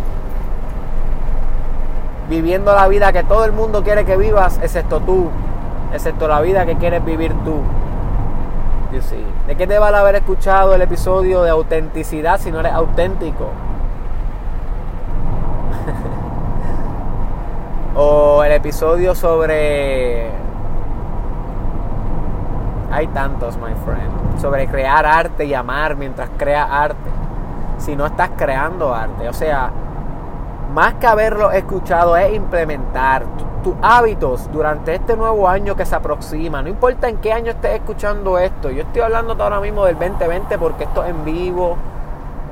viviendo 2.29 2.73
la 2.73 2.87
vida 2.87 3.11
que 3.13 3.23
todo 3.23 3.45
el 3.45 3.51
mundo 3.51 3.83
quiere 3.83 4.05
que 4.05 4.17
vivas, 4.17 4.59
excepto 4.61 4.99
tú, 4.99 5.29
excepto 5.93 6.27
la 6.27 6.41
vida 6.41 6.65
que 6.65 6.75
quieres 6.75 7.03
vivir 7.03 7.31
tú? 7.45 7.61
¿De 9.47 9.55
qué 9.55 9.67
te 9.67 9.77
vale 9.79 9.97
haber 9.97 10.15
escuchado 10.15 10.73
el 10.73 10.81
episodio 10.81 11.43
de 11.43 11.49
autenticidad 11.49 12.39
si 12.39 12.51
no 12.51 12.61
eres 12.61 12.73
auténtico? 12.73 13.49
O 17.97 18.43
el 18.43 18.51
episodio 18.51 19.15
sobre... 19.15 20.29
Hay 22.91 23.07
tantos, 23.07 23.57
my 23.57 23.73
friend. 23.83 24.39
Sobre 24.39 24.67
crear 24.67 25.05
arte 25.05 25.45
y 25.45 25.53
amar 25.53 25.95
mientras 25.95 26.29
creas 26.37 26.69
arte. 26.71 27.09
Si 27.79 27.95
no 27.95 28.05
estás 28.05 28.29
creando 28.37 28.93
arte. 28.93 29.27
O 29.27 29.33
sea, 29.33 29.71
más 30.73 30.93
que 30.95 31.07
haberlo 31.07 31.51
escuchado 31.51 32.15
es 32.15 32.33
implementar 32.33 33.25
tus 33.63 33.73
hábitos 33.81 34.49
durante 34.51 34.93
este 34.93 35.17
nuevo 35.17 35.47
año 35.49 35.75
que 35.75 35.85
se 35.85 35.95
aproxima. 35.95 36.61
No 36.61 36.69
importa 36.69 37.09
en 37.09 37.17
qué 37.17 37.33
año 37.33 37.51
estés 37.51 37.75
escuchando 37.75 38.37
esto. 38.37 38.69
Yo 38.69 38.83
estoy 38.83 39.01
hablando 39.01 39.35
ahora 39.43 39.59
mismo 39.59 39.85
del 39.85 39.95
2020 39.95 40.57
porque 40.59 40.83
esto 40.83 41.03
es 41.03 41.09
en 41.09 41.25
vivo 41.25 41.77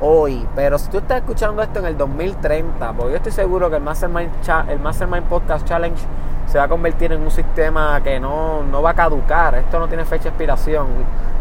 hoy. 0.01 0.47
Pero 0.55 0.77
si 0.77 0.89
tú 0.89 0.97
estás 0.97 1.17
escuchando 1.17 1.61
esto 1.61 1.79
en 1.79 1.85
el 1.85 1.97
2030, 1.97 2.93
porque 2.93 3.11
yo 3.11 3.17
estoy 3.17 3.31
seguro 3.31 3.69
que 3.69 3.77
el 3.77 3.83
Mastermind, 3.83 4.31
el 4.69 4.79
Mastermind 4.79 5.23
Podcast 5.23 5.67
Challenge 5.67 6.01
se 6.47 6.57
va 6.57 6.65
a 6.65 6.67
convertir 6.67 7.11
en 7.11 7.21
un 7.21 7.31
sistema 7.31 8.01
que 8.03 8.19
no, 8.19 8.63
no 8.63 8.81
va 8.81 8.91
a 8.91 8.93
caducar. 8.93 9.55
Esto 9.55 9.79
no 9.79 9.87
tiene 9.87 10.05
fecha 10.05 10.23
de 10.23 10.29
expiración. 10.29 10.87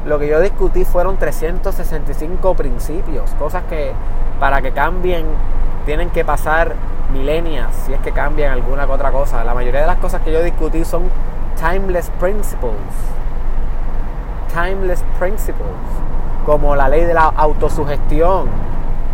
Lo 0.06 0.18
que 0.18 0.28
yo 0.28 0.40
discutí 0.40 0.84
fueron 0.84 1.16
365 1.16 2.54
principios, 2.54 3.30
cosas 3.38 3.64
que 3.68 3.92
para 4.38 4.61
que 4.61 4.73
cambien 4.73 5.26
tienen 5.87 6.11
que 6.11 6.25
pasar 6.25 6.75
milenias 7.12 7.75
si 7.87 7.92
es 7.92 8.00
que 8.00 8.12
cambian 8.12 8.52
alguna 8.52 8.87
que 8.87 8.92
otra 8.92 9.12
cosa. 9.12 9.44
La 9.44 9.54
mayoría 9.54 9.82
de 9.82 9.87
las 9.87 9.99
cosas 9.99 10.23
que 10.23 10.32
yo 10.32 10.42
discutí 10.42 10.84
son 10.84 11.04
timeless 11.56 12.11
principles. 12.20 12.73
Timeless 14.52 15.02
principles. 15.18 16.13
Como 16.44 16.76
la 16.76 16.88
ley 16.88 17.04
de 17.04 17.14
la 17.14 17.32
autosugestión. 17.36 18.48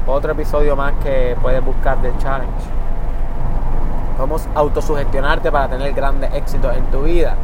Otro 0.06 0.32
episodio 0.32 0.74
más 0.76 0.94
que 1.02 1.36
puedes 1.40 1.64
buscar 1.64 2.00
del 2.02 2.16
challenge. 2.18 2.50
Cómo 4.18 4.36
autosugestionarte 4.54 5.50
para 5.50 5.68
tener 5.68 5.92
grandes 5.92 6.32
éxitos 6.34 6.76
en 6.76 6.84
tu 6.86 7.02
vida. 7.02 7.34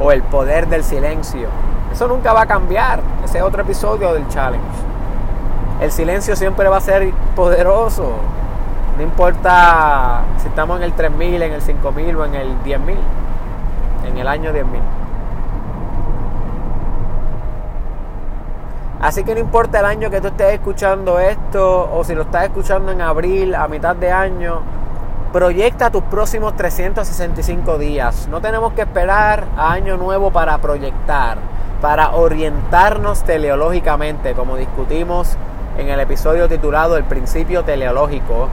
O 0.00 0.10
el 0.10 0.22
poder 0.22 0.66
del 0.68 0.82
silencio. 0.82 1.48
Eso 1.92 2.08
nunca 2.08 2.32
va 2.32 2.42
a 2.42 2.46
cambiar. 2.46 3.00
Ese 3.24 3.38
es 3.38 3.44
otro 3.44 3.62
episodio 3.62 4.12
del 4.14 4.26
challenge 4.28 4.94
el 5.80 5.90
silencio 5.90 6.36
siempre 6.36 6.68
va 6.68 6.78
a 6.78 6.80
ser 6.80 7.10
poderoso. 7.34 8.12
No 8.96 9.02
importa 9.02 10.22
si 10.38 10.48
estamos 10.48 10.78
en 10.78 10.84
el 10.84 10.92
3000, 10.92 11.42
en 11.42 11.52
el 11.52 11.60
5000 11.60 12.16
o 12.16 12.24
en 12.24 12.34
el 12.34 12.56
10000. 12.62 12.96
En 14.06 14.18
el 14.18 14.28
año 14.28 14.52
10000. 14.52 14.80
Así 19.04 19.22
que 19.22 19.34
no 19.34 19.40
importa 19.40 19.80
el 19.80 19.84
año 19.84 20.08
que 20.08 20.18
tú 20.22 20.28
estés 20.28 20.54
escuchando 20.54 21.18
esto 21.18 21.90
o 21.94 22.02
si 22.04 22.14
lo 22.14 22.22
estás 22.22 22.44
escuchando 22.44 22.90
en 22.90 23.02
abril, 23.02 23.54
a 23.54 23.68
mitad 23.68 23.94
de 23.94 24.10
año, 24.10 24.62
proyecta 25.30 25.90
tus 25.90 26.02
próximos 26.04 26.56
365 26.56 27.76
días. 27.76 28.26
No 28.30 28.40
tenemos 28.40 28.72
que 28.72 28.80
esperar 28.80 29.44
a 29.58 29.72
año 29.72 29.98
nuevo 29.98 30.30
para 30.30 30.56
proyectar, 30.56 31.36
para 31.82 32.12
orientarnos 32.12 33.24
teleológicamente, 33.24 34.32
como 34.32 34.56
discutimos 34.56 35.36
en 35.76 35.90
el 35.90 36.00
episodio 36.00 36.48
titulado 36.48 36.96
El 36.96 37.04
principio 37.04 37.62
teleológico. 37.62 38.48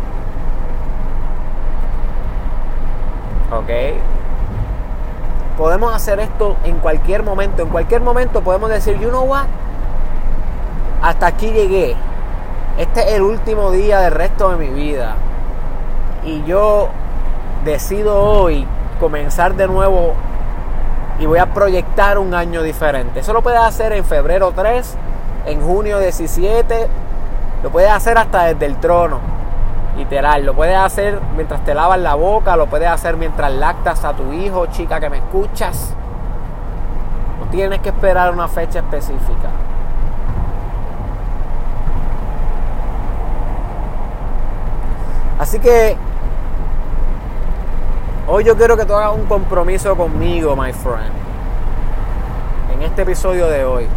¿Ok? 3.54 3.70
Podemos 5.58 5.96
hacer 5.96 6.20
esto 6.20 6.58
en 6.66 6.80
cualquier 6.80 7.24
momento. 7.24 7.62
En 7.62 7.70
cualquier 7.70 8.02
momento 8.02 8.42
podemos 8.42 8.70
decir, 8.70 9.00
you 9.00 9.08
know 9.08 9.24
what? 9.24 9.46
Hasta 11.02 11.28
aquí 11.28 11.52
llegué. 11.52 11.96
Este 12.78 13.02
es 13.02 13.14
el 13.16 13.22
último 13.22 13.72
día 13.72 14.00
del 14.00 14.12
resto 14.12 14.50
de 14.50 14.58
mi 14.58 14.70
vida. 14.70 15.16
Y 16.24 16.44
yo 16.44 16.90
decido 17.66 18.22
hoy 18.22 18.68
comenzar 19.00 19.56
de 19.56 19.68
nuevo 19.68 20.14
y 21.20 21.26
voy 21.26 21.40
a 21.40 21.48
proyectar 21.48 22.18
un 22.18 22.34
año 22.34 22.64
diferente. 22.64 23.20
Eso 23.20 23.34
lo 23.34 23.42
puedes 23.42 23.60
hacer 23.60 23.94
en 23.94 24.06
febrero 24.06 24.52
3, 24.56 24.96
en 25.46 25.62
junio 25.62 26.00
17 26.00 26.88
lo 27.64 27.70
puedes 27.70 27.92
hacer 27.92 28.18
hasta 28.18 28.46
desde 28.46 28.66
el 28.66 28.78
trono, 28.78 29.20
literal. 29.96 30.44
Lo 30.46 30.56
puedes 30.56 30.76
hacer 30.76 31.20
mientras 31.36 31.64
te 31.64 31.76
lavas 31.76 32.00
la 32.00 32.16
boca, 32.16 32.56
lo 32.56 32.66
puedes 32.66 32.88
hacer 32.88 33.18
mientras 33.18 33.52
lactas 33.54 34.04
a 34.04 34.14
tu 34.14 34.34
hijo, 34.34 34.66
chica 34.68 35.00
que 35.00 35.10
me 35.12 35.18
escuchas. 35.18 35.94
No 37.40 37.46
tienes 37.52 37.82
que 37.82 37.90
esperar 37.90 38.34
una 38.34 38.48
fecha 38.48 38.80
específica. 38.80 39.50
Así 45.42 45.58
que 45.58 45.98
hoy 48.28 48.44
yo 48.44 48.56
quiero 48.56 48.78
que 48.78 48.86
tú 48.86 48.94
hagas 48.94 49.16
un 49.16 49.26
compromiso 49.26 49.98
conmigo, 49.98 50.56
my 50.56 50.72
friend. 50.72 51.12
En 52.76 52.84
este 52.84 53.02
episodio 53.02 53.48
de 53.48 53.66
hoy. 53.66 53.88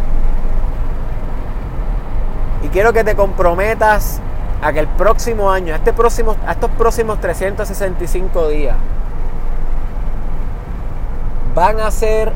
Y 2.63 2.67
quiero 2.69 2.91
que 2.93 3.03
te 3.03 3.15
comprometas 3.15 4.19
a 4.59 4.73
que 4.73 4.79
el 4.79 4.87
próximo 4.87 5.51
año, 5.51 5.75
a, 5.75 5.77
este 5.77 5.93
próximo, 5.93 6.35
a 6.47 6.53
estos 6.53 6.71
próximos 6.71 7.21
365 7.21 8.47
días, 8.47 8.77
van 11.53 11.79
a 11.79 11.91
ser 11.91 12.33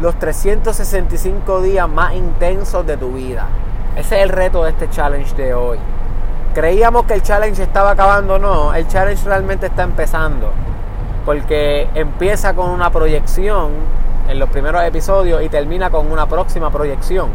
los 0.00 0.16
365 0.20 1.62
días 1.62 1.88
más 1.88 2.14
intensos 2.14 2.86
de 2.86 2.96
tu 2.96 3.10
vida. 3.14 3.48
Ese 3.96 4.18
es 4.18 4.22
el 4.22 4.28
reto 4.28 4.62
de 4.62 4.70
este 4.70 4.88
challenge 4.88 5.34
de 5.34 5.54
hoy. 5.54 5.80
Creíamos 6.54 7.06
que 7.06 7.14
el 7.14 7.22
challenge 7.22 7.62
estaba 7.62 7.92
acabando, 7.92 8.38
no, 8.38 8.74
el 8.74 8.86
challenge 8.86 9.24
realmente 9.24 9.66
está 9.66 9.84
empezando. 9.84 10.50
Porque 11.24 11.88
empieza 11.94 12.54
con 12.54 12.70
una 12.70 12.90
proyección 12.90 13.70
en 14.28 14.38
los 14.38 14.50
primeros 14.50 14.82
episodios 14.82 15.42
y 15.42 15.48
termina 15.48 15.90
con 15.90 16.10
una 16.10 16.26
próxima 16.26 16.70
proyección. 16.70 17.30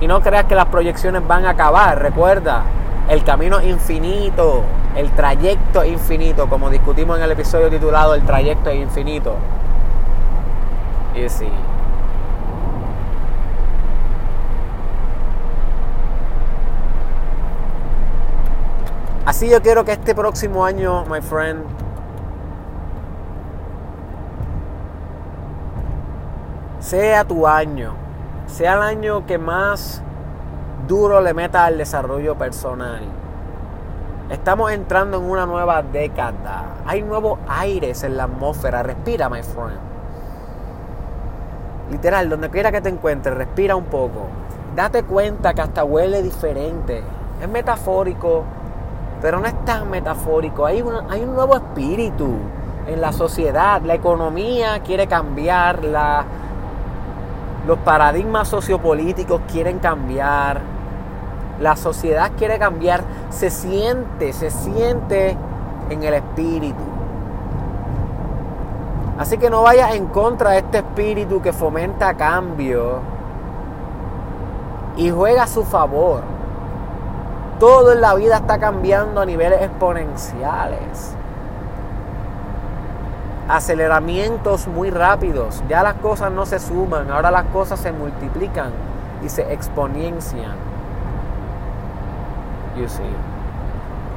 Y 0.00 0.06
no 0.06 0.20
creas 0.20 0.44
que 0.44 0.54
las 0.54 0.66
proyecciones 0.66 1.26
van 1.26 1.46
a 1.46 1.50
acabar, 1.50 2.00
recuerda, 2.00 2.62
el 3.08 3.24
camino 3.24 3.60
infinito, 3.62 4.62
el 4.94 5.10
trayecto 5.12 5.84
infinito, 5.84 6.46
como 6.48 6.68
discutimos 6.68 7.16
en 7.16 7.24
el 7.24 7.32
episodio 7.32 7.70
titulado 7.70 8.14
El 8.14 8.22
trayecto 8.22 8.70
infinito. 8.72 9.34
Y 11.14 11.28
sí. 11.28 11.48
Así 19.28 19.46
yo 19.46 19.60
quiero 19.60 19.84
que 19.84 19.92
este 19.92 20.14
próximo 20.14 20.64
año, 20.64 21.04
my 21.04 21.20
friend, 21.20 21.62
sea 26.80 27.24
tu 27.24 27.46
año, 27.46 27.92
sea 28.46 28.72
el 28.76 28.80
año 28.80 29.26
que 29.26 29.36
más 29.36 30.00
duro 30.86 31.20
le 31.20 31.34
meta 31.34 31.66
al 31.66 31.76
desarrollo 31.76 32.38
personal. 32.38 33.02
Estamos 34.30 34.72
entrando 34.72 35.18
en 35.18 35.24
una 35.24 35.44
nueva 35.44 35.82
década. 35.82 36.76
Hay 36.86 37.02
nuevos 37.02 37.38
aires 37.48 38.04
en 38.04 38.16
la 38.16 38.24
atmósfera. 38.24 38.82
Respira, 38.82 39.28
my 39.28 39.42
friend. 39.42 39.78
Literal, 41.90 42.30
donde 42.30 42.48
quiera 42.48 42.72
que 42.72 42.80
te 42.80 42.88
encuentres, 42.88 43.36
respira 43.36 43.76
un 43.76 43.84
poco. 43.84 44.28
Date 44.74 45.02
cuenta 45.02 45.52
que 45.52 45.60
hasta 45.60 45.84
huele 45.84 46.22
diferente. 46.22 47.02
Es 47.42 47.48
metafórico, 47.48 48.44
pero 49.20 49.40
no 49.40 49.46
es 49.46 49.64
tan 49.64 49.90
metafórico. 49.90 50.66
Hay, 50.66 50.82
hay 51.08 51.22
un 51.22 51.34
nuevo 51.34 51.56
espíritu 51.56 52.36
en 52.86 53.00
la 53.00 53.12
sociedad. 53.12 53.82
La 53.82 53.94
economía 53.94 54.80
quiere 54.80 55.06
cambiar, 55.06 55.80
los 57.66 57.78
paradigmas 57.80 58.48
sociopolíticos 58.48 59.42
quieren 59.50 59.78
cambiar, 59.78 60.60
la 61.60 61.76
sociedad 61.76 62.32
quiere 62.36 62.58
cambiar, 62.58 63.02
se 63.30 63.50
siente, 63.50 64.32
se 64.32 64.50
siente 64.50 65.36
en 65.90 66.02
el 66.02 66.14
espíritu. 66.14 66.82
Así 69.18 69.36
que 69.36 69.50
no 69.50 69.62
vayas 69.62 69.94
en 69.94 70.06
contra 70.06 70.50
de 70.50 70.58
este 70.58 70.78
espíritu 70.78 71.42
que 71.42 71.52
fomenta 71.52 72.14
cambio 72.14 73.00
y 74.96 75.10
juega 75.10 75.42
a 75.42 75.46
su 75.48 75.64
favor. 75.64 76.37
Todo 77.58 77.92
en 77.92 78.00
la 78.00 78.14
vida 78.14 78.36
está 78.36 78.58
cambiando 78.58 79.20
a 79.20 79.26
niveles 79.26 79.62
exponenciales. 79.62 81.14
Aceleramientos 83.48 84.68
muy 84.68 84.90
rápidos. 84.90 85.62
Ya 85.68 85.82
las 85.82 85.94
cosas 85.94 86.30
no 86.30 86.46
se 86.46 86.60
suman, 86.60 87.10
ahora 87.10 87.30
las 87.30 87.44
cosas 87.46 87.80
se 87.80 87.90
multiplican 87.90 88.70
y 89.24 89.28
se 89.28 89.52
exponencian. 89.52 90.54
You 92.76 92.88
see. 92.88 93.02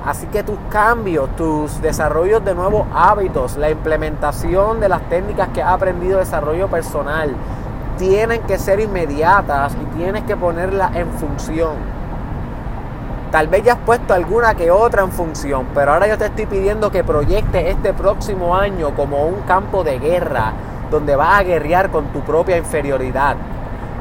Así 0.05 0.27
que 0.27 0.43
tus 0.43 0.57
cambios, 0.69 1.29
tus 1.35 1.81
desarrollos 1.81 2.43
de 2.43 2.53
nuevos 2.55 2.87
hábitos, 2.93 3.57
la 3.57 3.69
implementación 3.69 4.79
de 4.79 4.89
las 4.89 5.01
técnicas 5.09 5.49
que 5.49 5.61
has 5.63 5.73
aprendido 5.73 6.17
de 6.17 6.25
desarrollo 6.25 6.67
personal, 6.67 7.35
tienen 7.97 8.41
que 8.43 8.57
ser 8.57 8.79
inmediatas 8.79 9.73
y 9.75 9.97
tienes 9.97 10.23
que 10.23 10.35
ponerlas 10.35 10.95
en 10.95 11.07
función. 11.13 12.00
Tal 13.31 13.47
vez 13.47 13.63
ya 13.63 13.73
has 13.73 13.79
puesto 13.79 14.13
alguna 14.13 14.55
que 14.55 14.71
otra 14.71 15.03
en 15.03 15.11
función, 15.13 15.67
pero 15.73 15.93
ahora 15.93 16.05
yo 16.05 16.17
te 16.17 16.25
estoy 16.25 16.47
pidiendo 16.47 16.91
que 16.91 17.01
proyectes 17.01 17.65
este 17.67 17.93
próximo 17.93 18.57
año 18.57 18.93
como 18.93 19.25
un 19.25 19.43
campo 19.43 19.85
de 19.85 19.99
guerra, 19.99 20.51
donde 20.91 21.15
vas 21.15 21.39
a 21.39 21.43
guerrear 21.43 21.91
con 21.91 22.07
tu 22.07 22.19
propia 22.19 22.57
inferioridad, 22.57 23.37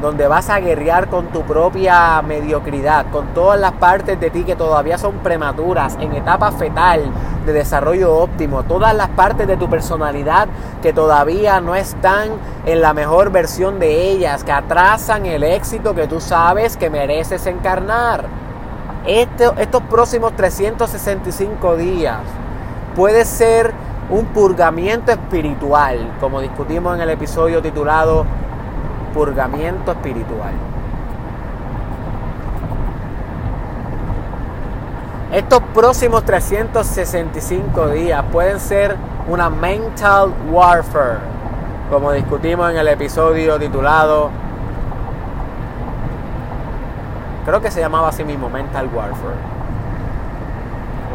donde 0.03 0.27
vas 0.27 0.51
a 0.51 0.59
guerrear 0.59 1.07
con 1.07 1.27
tu 1.27 1.43
propia 1.43 2.21
mediocridad, 2.23 3.07
con 3.13 3.29
todas 3.29 3.61
las 3.61 3.71
partes 3.71 4.19
de 4.19 4.31
ti 4.31 4.43
que 4.43 4.57
todavía 4.57 4.99
son 4.99 5.19
prematuras, 5.19 5.97
en 6.01 6.13
etapa 6.13 6.51
fetal 6.51 7.05
de 7.47 7.53
desarrollo 7.53 8.13
óptimo, 8.17 8.65
todas 8.65 8.97
las 8.97 9.11
partes 9.11 9.47
de 9.47 9.57
tu 9.57 9.71
personalidad 9.71 10.49
que 10.83 10.93
todavía 10.93 11.61
no 11.61 11.77
están 11.77 12.31
en 12.67 12.81
la 12.81 12.95
mejor 12.95 13.31
versión 13.31 13.79
de 13.79 14.11
ellas, 14.11 14.43
que 14.43 14.51
atrasan 14.51 15.25
el 15.25 15.45
éxito 15.45 15.95
que 15.95 16.09
tú 16.09 16.21
sabes 16.21 16.77
que 16.77 16.91
mereces 16.91 17.47
encarnar. 17.47 18.40
Este, 19.07 19.51
estos 19.59 19.83
próximos 19.85 20.37
365 20.37 21.77
días 21.77 22.19
puede 22.95 23.25
ser 23.25 23.73
un 24.11 24.27
purgamiento 24.27 25.11
espiritual, 25.11 26.17
como 26.21 26.41
discutimos 26.41 26.97
en 26.97 27.03
el 27.03 27.11
episodio 27.11 27.63
titulado 27.63 28.27
Purgamiento 29.15 29.93
Espiritual. 29.93 30.53
Estos 35.33 35.61
próximos 35.73 36.25
365 36.25 37.89
días 37.91 38.23
pueden 38.31 38.61
ser 38.61 38.97
una 39.29 39.49
mental 39.49 40.33
warfare, 40.51 41.21
como 41.89 42.13
discutimos 42.13 42.71
en 42.71 42.77
el 42.77 42.89
episodio 42.89 43.59
titulado 43.59 44.31
Creo 47.45 47.61
que 47.61 47.71
se 47.71 47.81
llamaba 47.81 48.09
así 48.09 48.25
mismo 48.25 48.51
Mental 48.51 48.89
Warfare. 48.93 49.37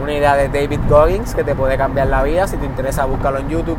Una 0.02 0.14
idea 0.14 0.36
de 0.36 0.50
David 0.50 0.80
Goggins 0.90 1.36
que 1.36 1.44
te 1.44 1.56
puede 1.56 1.78
cambiar 1.78 2.08
la 2.08 2.24
vida. 2.24 2.48
Si 2.48 2.58
te 2.58 2.66
interesa, 2.66 3.06
búscalo 3.06 3.38
en 3.40 3.50
YouTube. 3.50 3.78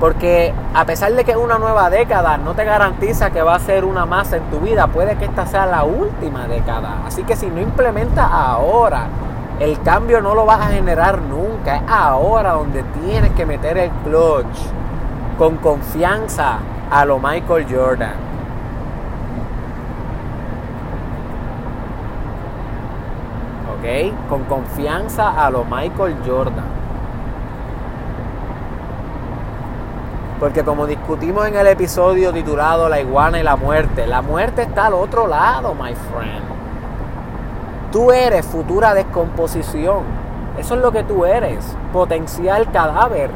Porque 0.00 0.52
a 0.74 0.84
pesar 0.84 1.12
de 1.12 1.24
que 1.24 1.30
es 1.30 1.36
una 1.36 1.58
nueva 1.58 1.88
década, 1.88 2.36
no 2.36 2.54
te 2.54 2.64
garantiza 2.64 3.30
que 3.30 3.40
va 3.40 3.54
a 3.54 3.60
ser 3.60 3.84
una 3.84 4.04
más 4.04 4.32
en 4.32 4.42
tu 4.50 4.58
vida. 4.58 4.88
Puede 4.88 5.16
que 5.16 5.26
esta 5.26 5.46
sea 5.46 5.66
la 5.66 5.84
última 5.84 6.48
década. 6.48 7.02
Así 7.06 7.22
que 7.22 7.36
si 7.36 7.46
no 7.46 7.60
implementas 7.60 8.28
ahora, 8.28 9.06
el 9.60 9.80
cambio 9.82 10.20
no 10.20 10.34
lo 10.34 10.44
vas 10.44 10.60
a 10.60 10.70
generar 10.72 11.20
nunca. 11.20 11.76
Es 11.76 11.82
ahora 11.86 12.54
donde 12.54 12.82
tienes 13.04 13.30
que 13.32 13.46
meter 13.46 13.78
el 13.78 13.90
clutch 14.04 14.58
con 15.38 15.58
confianza 15.58 16.58
a 16.90 17.04
lo 17.04 17.20
Michael 17.20 17.66
Jordan. 17.70 18.31
Con 24.28 24.44
confianza 24.44 25.44
a 25.44 25.50
lo 25.50 25.64
Michael 25.64 26.16
Jordan. 26.24 26.64
Porque 30.38 30.62
como 30.62 30.86
discutimos 30.86 31.48
en 31.48 31.56
el 31.56 31.66
episodio 31.66 32.32
titulado 32.32 32.88
La 32.88 33.00
iguana 33.00 33.40
y 33.40 33.42
la 33.42 33.56
muerte, 33.56 34.06
la 34.06 34.22
muerte 34.22 34.62
está 34.62 34.86
al 34.86 34.94
otro 34.94 35.26
lado, 35.26 35.74
my 35.74 35.94
friend. 35.94 36.44
Tú 37.90 38.12
eres 38.12 38.46
futura 38.46 38.94
descomposición. 38.94 40.04
Eso 40.56 40.76
es 40.76 40.80
lo 40.80 40.92
que 40.92 41.02
tú 41.02 41.24
eres. 41.24 41.76
Potencial 41.92 42.70
cadáver. 42.70 43.30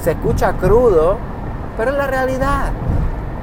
Se 0.00 0.12
escucha 0.12 0.52
crudo, 0.52 1.16
pero 1.76 1.90
es 1.90 1.96
la 1.96 2.06
realidad 2.06 2.70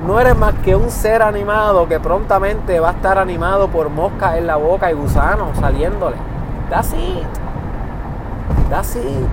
no 0.06 0.20
eres 0.20 0.38
más 0.38 0.54
que 0.64 0.76
un 0.76 0.92
ser 0.92 1.22
animado 1.22 1.88
que 1.88 2.00
prontamente 2.00 2.80
va 2.80 2.90
a 2.90 2.92
estar 2.92 3.18
animado 3.18 3.68
por 3.70 3.90
moscas 3.90 4.38
en 4.38 4.48
la 4.48 4.56
boca 4.56 4.92
y 4.92 4.94
gusanos 4.94 5.58
saliéndole. 5.58 6.16
That's 6.70 6.94
it. 6.94 7.26
That's 8.70 8.96
it. 8.96 9.28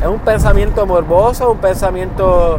Es 0.00 0.06
un 0.06 0.20
pensamiento 0.20 0.86
morboso, 0.86 1.52
un 1.52 1.58
pensamiento 1.58 2.58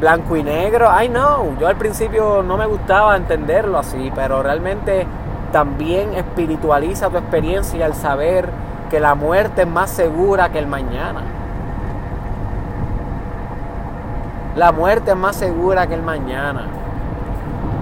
blanco 0.00 0.36
y 0.36 0.42
negro. 0.42 0.88
I 1.02 1.08
know. 1.08 1.56
Yo 1.58 1.68
al 1.68 1.76
principio 1.76 2.42
no 2.42 2.56
me 2.56 2.66
gustaba 2.66 3.16
entenderlo 3.16 3.78
así, 3.78 4.10
pero 4.14 4.42
realmente 4.42 5.06
también 5.52 6.14
espiritualiza 6.14 7.10
tu 7.10 7.18
experiencia 7.18 7.84
al 7.84 7.94
saber 7.94 8.48
que 8.90 8.98
la 8.98 9.14
muerte 9.14 9.62
es 9.62 9.68
más 9.68 9.90
segura 9.90 10.50
que 10.50 10.58
el 10.58 10.66
mañana. 10.66 11.41
La 14.54 14.70
muerte 14.70 15.12
es 15.12 15.16
más 15.16 15.36
segura 15.36 15.86
que 15.86 15.94
el 15.94 16.02
mañana. 16.02 16.66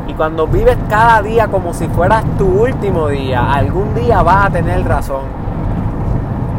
Y 0.06 0.14
cuando 0.14 0.46
vives 0.46 0.76
cada 0.88 1.20
día 1.20 1.48
como 1.48 1.74
si 1.74 1.88
fueras 1.88 2.24
tu 2.38 2.46
último 2.46 3.08
día, 3.08 3.52
algún 3.52 3.92
día 3.94 4.22
vas 4.22 4.46
a 4.46 4.50
tener 4.50 4.86
razón. 4.86 5.22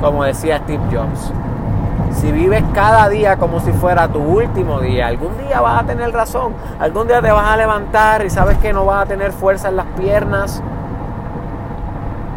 Como 0.02 0.26
decía 0.26 0.58
Steve 0.60 0.84
Jobs. 0.91 1.32
si 2.12 2.30
vives 2.30 2.62
cada 2.74 3.08
día 3.08 3.38
como 3.38 3.62
si 3.62 3.71
fuera 3.71 4.10
tu 4.10 4.19
último 4.19 4.82
día, 4.82 5.08
algún 5.08 5.38
día 5.38 5.62
vas 5.62 5.84
a 5.84 5.86
tener 5.86 6.12
razón, 6.12 6.54
algún 6.78 7.08
día 7.08 7.21
te 7.21 7.32
vas 7.32 7.47
a 7.47 7.56
levantar 7.56 8.26
y 8.26 8.30
sabes 8.30 8.58
que 8.58 8.74
no 8.74 8.86
vas 8.86 9.04
a 9.04 9.06
tener 9.06 9.32
fuerza 9.32 9.69
en 9.69 9.78
las 9.78 9.86
piernas, 9.97 10.62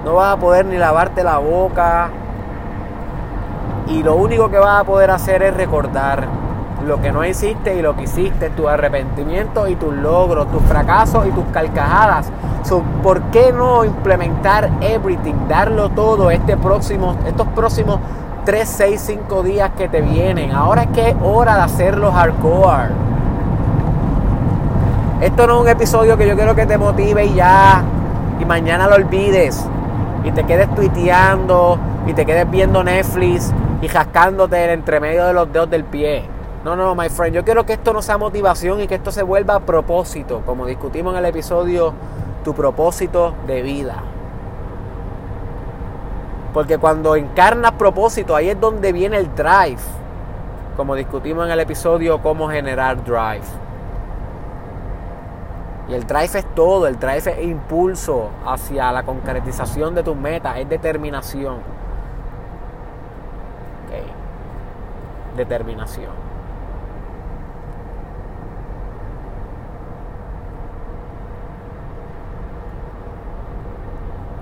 no 0.04 0.14
vas 0.14 0.34
a 0.34 0.36
poder 0.36 0.66
ni 0.66 0.76
lavarte 0.76 1.24
la 1.24 1.38
boca 1.38 2.08
y 3.88 4.04
lo 4.04 4.14
único 4.14 4.48
que 4.48 4.58
vas 4.58 4.82
a 4.82 4.84
poder 4.84 5.10
hacer 5.10 5.42
es 5.42 5.56
recordar 5.56 6.28
lo 6.86 7.00
que 7.00 7.12
no 7.12 7.24
hiciste 7.24 7.76
y 7.76 7.82
lo 7.82 7.96
que 7.96 8.04
hiciste, 8.04 8.50
tu 8.50 8.68
arrepentimiento 8.68 9.66
y 9.68 9.76
tus 9.76 9.94
logros, 9.94 10.50
tus 10.50 10.62
fracasos 10.62 11.26
y 11.26 11.30
tus 11.30 11.44
carcajadas. 11.46 12.30
¿Por 13.02 13.20
qué 13.24 13.52
no 13.52 13.84
implementar 13.84 14.70
everything, 14.80 15.34
darlo 15.48 15.90
todo 15.90 16.30
este 16.30 16.56
próximo, 16.56 17.16
estos 17.26 17.46
próximos 17.48 18.00
3, 18.44 18.68
6, 18.68 19.00
5 19.00 19.42
días 19.42 19.70
que 19.76 19.88
te 19.88 20.00
vienen? 20.00 20.52
Ahora 20.52 20.82
es 20.82 20.88
que 20.88 21.10
es 21.10 21.16
hora 21.22 21.56
de 21.56 21.62
hacerlo 21.62 22.12
hardcore. 22.12 22.90
Esto 25.20 25.46
no 25.46 25.56
es 25.56 25.60
un 25.62 25.68
episodio 25.68 26.16
que 26.16 26.26
yo 26.26 26.34
quiero 26.36 26.54
que 26.54 26.66
te 26.66 26.76
motive 26.76 27.26
y 27.26 27.34
ya, 27.34 27.82
y 28.40 28.44
mañana 28.44 28.86
lo 28.86 28.96
olvides, 28.96 29.66
y 30.24 30.30
te 30.32 30.44
quedes 30.44 30.74
tuiteando, 30.74 31.78
y 32.06 32.12
te 32.12 32.26
quedes 32.26 32.50
viendo 32.50 32.82
Netflix 32.84 33.52
y 33.80 33.88
jascándote 33.88 34.64
el 34.64 34.70
entremedio 34.70 35.26
de 35.26 35.32
los 35.32 35.52
dedos 35.52 35.70
del 35.70 35.84
pie. 35.84 36.33
No, 36.64 36.74
no, 36.76 36.94
my 36.94 37.10
friend, 37.10 37.34
yo 37.34 37.44
quiero 37.44 37.66
que 37.66 37.74
esto 37.74 37.92
no 37.92 38.00
sea 38.00 38.16
motivación 38.16 38.80
y 38.80 38.86
que 38.86 38.94
esto 38.94 39.12
se 39.12 39.22
vuelva 39.22 39.60
propósito, 39.60 40.40
como 40.46 40.64
discutimos 40.64 41.12
en 41.12 41.18
el 41.18 41.26
episodio, 41.26 41.92
tu 42.42 42.54
propósito 42.54 43.34
de 43.46 43.60
vida. 43.60 43.96
Porque 46.54 46.78
cuando 46.78 47.16
encarnas 47.16 47.72
propósito, 47.72 48.34
ahí 48.34 48.48
es 48.48 48.58
donde 48.58 48.92
viene 48.92 49.18
el 49.18 49.34
drive, 49.34 49.82
como 50.74 50.94
discutimos 50.94 51.44
en 51.44 51.52
el 51.52 51.60
episodio 51.60 52.22
cómo 52.22 52.48
generar 52.48 53.04
drive. 53.04 53.44
Y 55.90 55.92
el 55.92 56.06
drive 56.06 56.38
es 56.38 56.54
todo, 56.54 56.86
el 56.86 56.98
drive 56.98 57.30
es 57.30 57.44
impulso 57.44 58.30
hacia 58.46 58.90
la 58.90 59.02
concretización 59.02 59.94
de 59.94 60.02
tus 60.02 60.16
metas, 60.16 60.56
es 60.56 60.66
determinación. 60.66 61.56
Okay. 63.86 64.06
Determinación. 65.36 66.23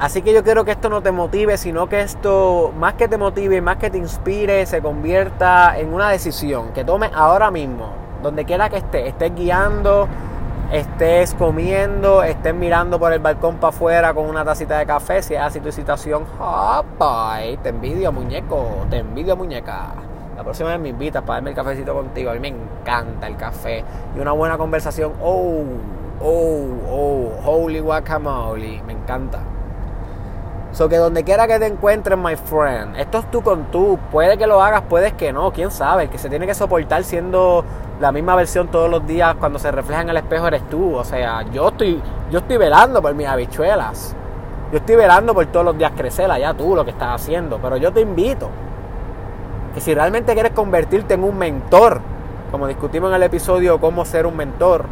Así 0.03 0.21
que 0.23 0.33
yo 0.33 0.43
quiero 0.43 0.65
que 0.65 0.73
esto 0.73 0.89
no 0.89 1.01
te 1.01 1.13
motive, 1.13 1.57
sino 1.57 1.89
que 1.89 2.01
esto, 2.01 2.73
más 2.77 2.95
que 2.95 3.07
te 3.07 3.17
motive, 3.17 3.61
más 3.61 3.77
que 3.77 3.89
te 3.89 3.99
inspire, 3.99 4.67
se 4.67 4.83
convierta 4.83 5.79
en 5.79 5.95
una 5.95 6.09
decisión 6.09 6.73
que 6.73 6.83
tomes 6.85 7.13
ahora 7.15 7.53
mismo, 7.53 7.87
donde 8.21 8.45
quiera 8.45 8.69
que 8.69 8.79
estés, 8.79 9.07
estés 9.07 9.33
guiando, 9.33 10.09
estés 10.73 11.35
comiendo, 11.35 12.25
estés 12.25 12.53
mirando 12.53 12.99
por 12.99 13.13
el 13.13 13.21
balcón 13.21 13.59
para 13.59 13.69
afuera 13.69 14.13
con 14.13 14.27
una 14.29 14.45
tacita 14.45 14.77
de 14.77 14.87
café, 14.87 15.23
si 15.23 15.35
es 15.35 15.41
así 15.41 15.61
tu 15.61 15.71
situación, 15.71 16.25
te 17.63 17.69
envidio 17.69 18.11
muñeco, 18.11 18.85
te 18.91 18.97
envidio 18.97 19.37
muñeca. 19.37 19.93
La 20.37 20.43
próxima 20.43 20.71
vez 20.71 20.81
me 20.81 20.89
invitas 20.89 21.23
para 21.23 21.35
darme 21.35 21.51
el 21.51 21.57
cafecito 21.57 21.95
contigo, 21.95 22.33
a 22.33 22.35
mí 22.35 22.41
me 22.41 22.49
encanta 22.49 23.29
el 23.29 23.37
café. 23.37 23.85
Y 24.17 24.19
una 24.19 24.33
buena 24.33 24.59
conversación, 24.59 25.13
oh, 25.23 25.63
oh, 26.21 26.67
oh, 26.91 27.31
holy 27.45 27.79
guacamole, 27.79 28.83
me 28.85 28.95
encanta. 28.95 29.52
So 30.73 30.89
que 30.89 30.97
donde 30.97 31.23
quiera 31.23 31.47
que 31.47 31.59
te 31.59 31.67
encuentres, 31.67 32.19
my 32.19 32.35
friend, 32.35 32.97
esto 32.97 33.19
es 33.19 33.31
tú 33.31 33.43
con 33.43 33.65
tú. 33.71 33.99
Puede 34.11 34.39
que 34.39 34.47
lo 34.47 34.63
hagas, 34.63 34.83
puede 34.83 35.13
que 35.13 35.31
no, 35.31 35.53
quién 35.53 35.71
sabe. 35.71 36.05
El 36.05 36.09
que 36.09 36.17
se 36.17 36.31
tiene 36.31 36.47
que 36.47 36.55
soportar 36.55 37.05
siendo 37.05 37.63
la 38.01 38.11
misma 38.11 38.35
versión 38.35 38.69
todos 38.69 38.91
los 38.91 39.07
días 39.07 39.35
cuando 39.39 39.59
se 39.59 39.71
refleja 39.71 40.01
en 40.01 40.09
el 40.09 40.17
espejo 40.17 40.47
eres 40.47 40.67
tú. 40.71 40.95
O 40.95 41.05
sea, 41.05 41.43
yo 41.53 41.69
estoy, 41.69 42.01
yo 42.31 42.39
estoy 42.39 42.57
velando 42.57 43.03
por 43.03 43.15
mis 43.15 43.27
habichuelas. 43.27 44.17
Yo 44.73 44.79
estoy 44.79 44.97
velando 44.97 45.35
por 45.35 45.45
todos 45.47 45.67
los 45.67 45.77
días 45.77 45.93
crecer 45.95 46.31
allá 46.31 46.55
tú 46.55 46.75
lo 46.75 46.87
que 46.87 46.93
estás 46.93 47.21
haciendo. 47.21 47.59
Pero 47.61 47.77
yo 47.77 47.93
te 47.93 48.01
invito 48.01 48.49
que 49.75 49.81
si 49.83 49.93
realmente 49.93 50.33
quieres 50.33 50.53
convertirte 50.53 51.15
en 51.15 51.25
un 51.25 51.37
mentor, 51.37 52.01
como 52.51 52.67
discutimos 52.67 53.11
en 53.11 53.17
el 53.17 53.23
episodio 53.25 53.79
cómo 53.79 54.07
ser 54.07 54.25
un 54.25 54.39
mentor, 54.39 54.87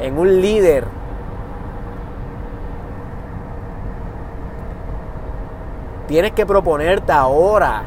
en 0.00 0.18
un 0.18 0.42
líder 0.42 0.84
Tienes 6.06 6.32
que 6.32 6.46
proponerte 6.46 7.10
ahora 7.10 7.82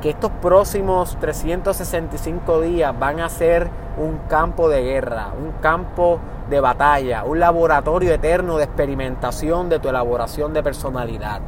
que 0.00 0.10
estos 0.10 0.30
próximos 0.30 1.18
365 1.20 2.62
días 2.62 2.98
van 2.98 3.20
a 3.20 3.28
ser 3.28 3.68
un 3.98 4.20
campo 4.26 4.70
de 4.70 4.82
guerra, 4.82 5.28
un 5.38 5.52
campo 5.60 6.18
de 6.48 6.60
batalla, 6.60 7.24
un 7.24 7.38
laboratorio 7.38 8.14
eterno 8.14 8.56
de 8.56 8.64
experimentación 8.64 9.68
de 9.68 9.78
tu 9.80 9.90
elaboración 9.90 10.54
de 10.54 10.62
personalidad. 10.62 11.42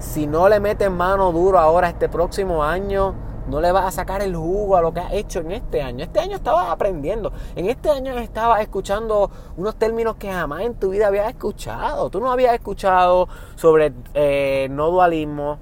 Si 0.00 0.26
no 0.26 0.48
le 0.48 0.58
metes 0.58 0.90
mano 0.90 1.30
duro 1.30 1.60
ahora 1.60 1.88
este 1.88 2.08
próximo 2.08 2.64
año, 2.64 3.14
no 3.48 3.60
le 3.60 3.72
vas 3.72 3.86
a 3.86 3.90
sacar 3.90 4.22
el 4.22 4.36
jugo 4.36 4.76
a 4.76 4.82
lo 4.82 4.92
que 4.92 5.00
has 5.00 5.12
hecho 5.12 5.40
en 5.40 5.52
este 5.52 5.82
año. 5.82 6.04
Este 6.04 6.20
año 6.20 6.36
estabas 6.36 6.68
aprendiendo. 6.68 7.32
En 7.56 7.66
este 7.66 7.90
año 7.90 8.16
estabas 8.18 8.60
escuchando 8.60 9.30
unos 9.56 9.76
términos 9.76 10.16
que 10.16 10.32
jamás 10.32 10.62
en 10.62 10.74
tu 10.74 10.90
vida 10.90 11.08
habías 11.08 11.28
escuchado. 11.28 12.08
Tú 12.10 12.20
no 12.20 12.30
habías 12.30 12.54
escuchado 12.54 13.28
sobre 13.56 13.92
eh, 14.14 14.68
no 14.70 14.90
dualismo, 14.90 15.58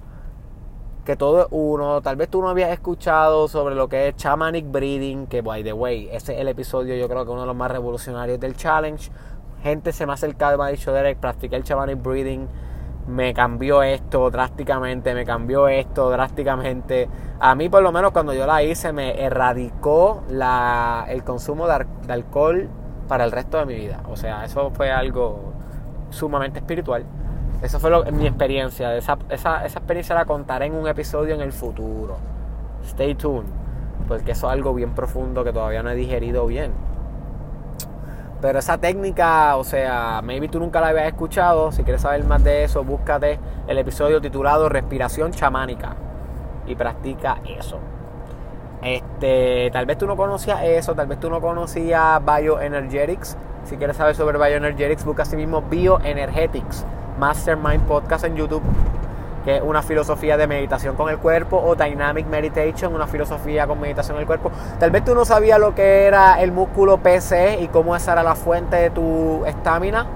que 1.04 1.16
todo 1.16 1.42
es 1.42 1.46
uno. 1.50 2.02
Tal 2.02 2.16
vez 2.16 2.28
tú 2.28 2.42
no 2.42 2.48
habías 2.50 2.70
escuchado 2.70 3.48
sobre 3.48 3.74
lo 3.74 3.88
que 3.88 4.08
es 4.08 4.16
shamanic 4.16 4.70
breathing, 4.70 5.26
que 5.26 5.40
by 5.40 5.64
the 5.64 5.72
way, 5.72 6.08
ese 6.12 6.34
es 6.34 6.40
el 6.40 6.48
episodio 6.48 6.94
yo 6.96 7.08
creo 7.08 7.24
que 7.24 7.30
uno 7.30 7.42
de 7.42 7.46
los 7.46 7.56
más 7.56 7.70
revolucionarios 7.70 8.38
del 8.38 8.56
challenge. 8.56 9.10
Gente 9.62 9.92
se 9.92 10.06
me 10.06 10.12
ha 10.12 10.14
acercado 10.14 10.54
y 10.54 10.58
me 10.58 10.64
ha 10.64 10.68
dicho, 10.68 10.92
Derek, 10.92 11.18
practiqué 11.18 11.56
el 11.56 11.62
shamanic 11.62 12.02
breathing 12.02 12.48
me 13.10 13.34
cambió 13.34 13.82
esto 13.82 14.30
drásticamente, 14.30 15.14
me 15.14 15.24
cambió 15.24 15.68
esto 15.68 16.10
drásticamente. 16.10 17.08
A 17.40 17.54
mí 17.54 17.68
por 17.68 17.82
lo 17.82 17.92
menos 17.92 18.12
cuando 18.12 18.32
yo 18.32 18.46
la 18.46 18.62
hice 18.62 18.92
me 18.92 19.22
erradicó 19.22 20.22
la, 20.30 21.06
el 21.08 21.24
consumo 21.24 21.66
de, 21.66 21.86
alcohol 22.08 22.68
para 23.08 23.24
el 23.24 23.32
resto 23.32 23.58
de 23.58 23.66
mi 23.66 23.74
vida. 23.74 24.00
O 24.08 24.16
sea, 24.16 24.44
eso 24.44 24.70
fue 24.70 24.90
algo 24.90 25.52
sumamente 26.10 26.60
espiritual. 26.60 27.04
Eso 27.62 27.78
fue 27.80 28.12
mi 28.12 28.26
experiencia. 28.26 28.96
Esa, 28.96 29.18
esa, 29.28 29.66
esa 29.66 29.78
experiencia 29.78 30.14
la 30.14 30.24
contaré 30.24 30.66
en 30.66 30.74
un 30.74 30.88
episodio 30.88 31.34
en 31.34 31.40
el 31.40 31.52
futuro. 31.52 32.16
Stay 32.84 33.14
tuned. 33.14 33.50
Porque 34.08 34.32
eso 34.32 34.46
es 34.46 34.52
algo 34.52 34.72
bien 34.74 34.94
profundo 34.94 35.44
que 35.44 35.52
todavía 35.52 35.82
no 35.82 35.90
he 35.90 35.94
digerido 35.94 36.46
bien. 36.46 36.72
Pero 38.40 38.58
esa 38.58 38.78
técnica, 38.78 39.56
o 39.56 39.64
sea, 39.64 40.22
maybe 40.22 40.48
tú 40.48 40.58
nunca 40.58 40.80
la 40.80 40.88
habías 40.88 41.06
escuchado. 41.06 41.72
Si 41.72 41.82
quieres 41.82 42.02
saber 42.02 42.24
más 42.24 42.42
de 42.42 42.64
eso, 42.64 42.82
búscate 42.84 43.38
el 43.68 43.78
episodio 43.78 44.20
titulado 44.20 44.68
Respiración 44.68 45.32
chamánica 45.32 45.94
y 46.66 46.74
practica 46.74 47.38
eso. 47.46 47.78
Este, 48.82 49.70
tal 49.72 49.84
vez 49.84 49.98
tú 49.98 50.06
no 50.06 50.16
conocías 50.16 50.62
eso, 50.62 50.94
tal 50.94 51.06
vez 51.06 51.20
tú 51.20 51.28
no 51.28 51.40
conocías 51.40 52.20
Bioenergetics. 52.24 53.36
Si 53.64 53.76
quieres 53.76 53.96
saber 53.96 54.14
sobre 54.14 54.38
Bioenergetics, 54.38 55.04
busca 55.04 55.22
así 55.22 55.36
mismo 55.36 55.60
Bioenergetics 55.62 56.86
Mastermind 57.18 57.82
Podcast 57.82 58.24
en 58.24 58.36
YouTube 58.36 58.62
que 59.44 59.56
es 59.56 59.62
una 59.62 59.82
filosofía 59.82 60.36
de 60.36 60.46
meditación 60.46 60.96
con 60.96 61.08
el 61.10 61.18
cuerpo, 61.18 61.62
o 61.64 61.74
Dynamic 61.74 62.26
Meditation, 62.26 62.94
una 62.94 63.06
filosofía 63.06 63.66
con 63.66 63.80
meditación 63.80 64.16
en 64.16 64.22
el 64.22 64.26
cuerpo. 64.26 64.50
Tal 64.78 64.90
vez 64.90 65.04
tú 65.04 65.14
no 65.14 65.24
sabías 65.24 65.58
lo 65.58 65.74
que 65.74 66.06
era 66.06 66.40
el 66.40 66.52
músculo 66.52 66.98
PC 66.98 67.60
y 67.60 67.68
cómo 67.68 67.96
esa 67.96 68.12
era 68.12 68.22
la 68.22 68.34
fuente 68.34 68.76
de 68.76 68.90
tu 68.90 69.44
estamina. 69.46 70.06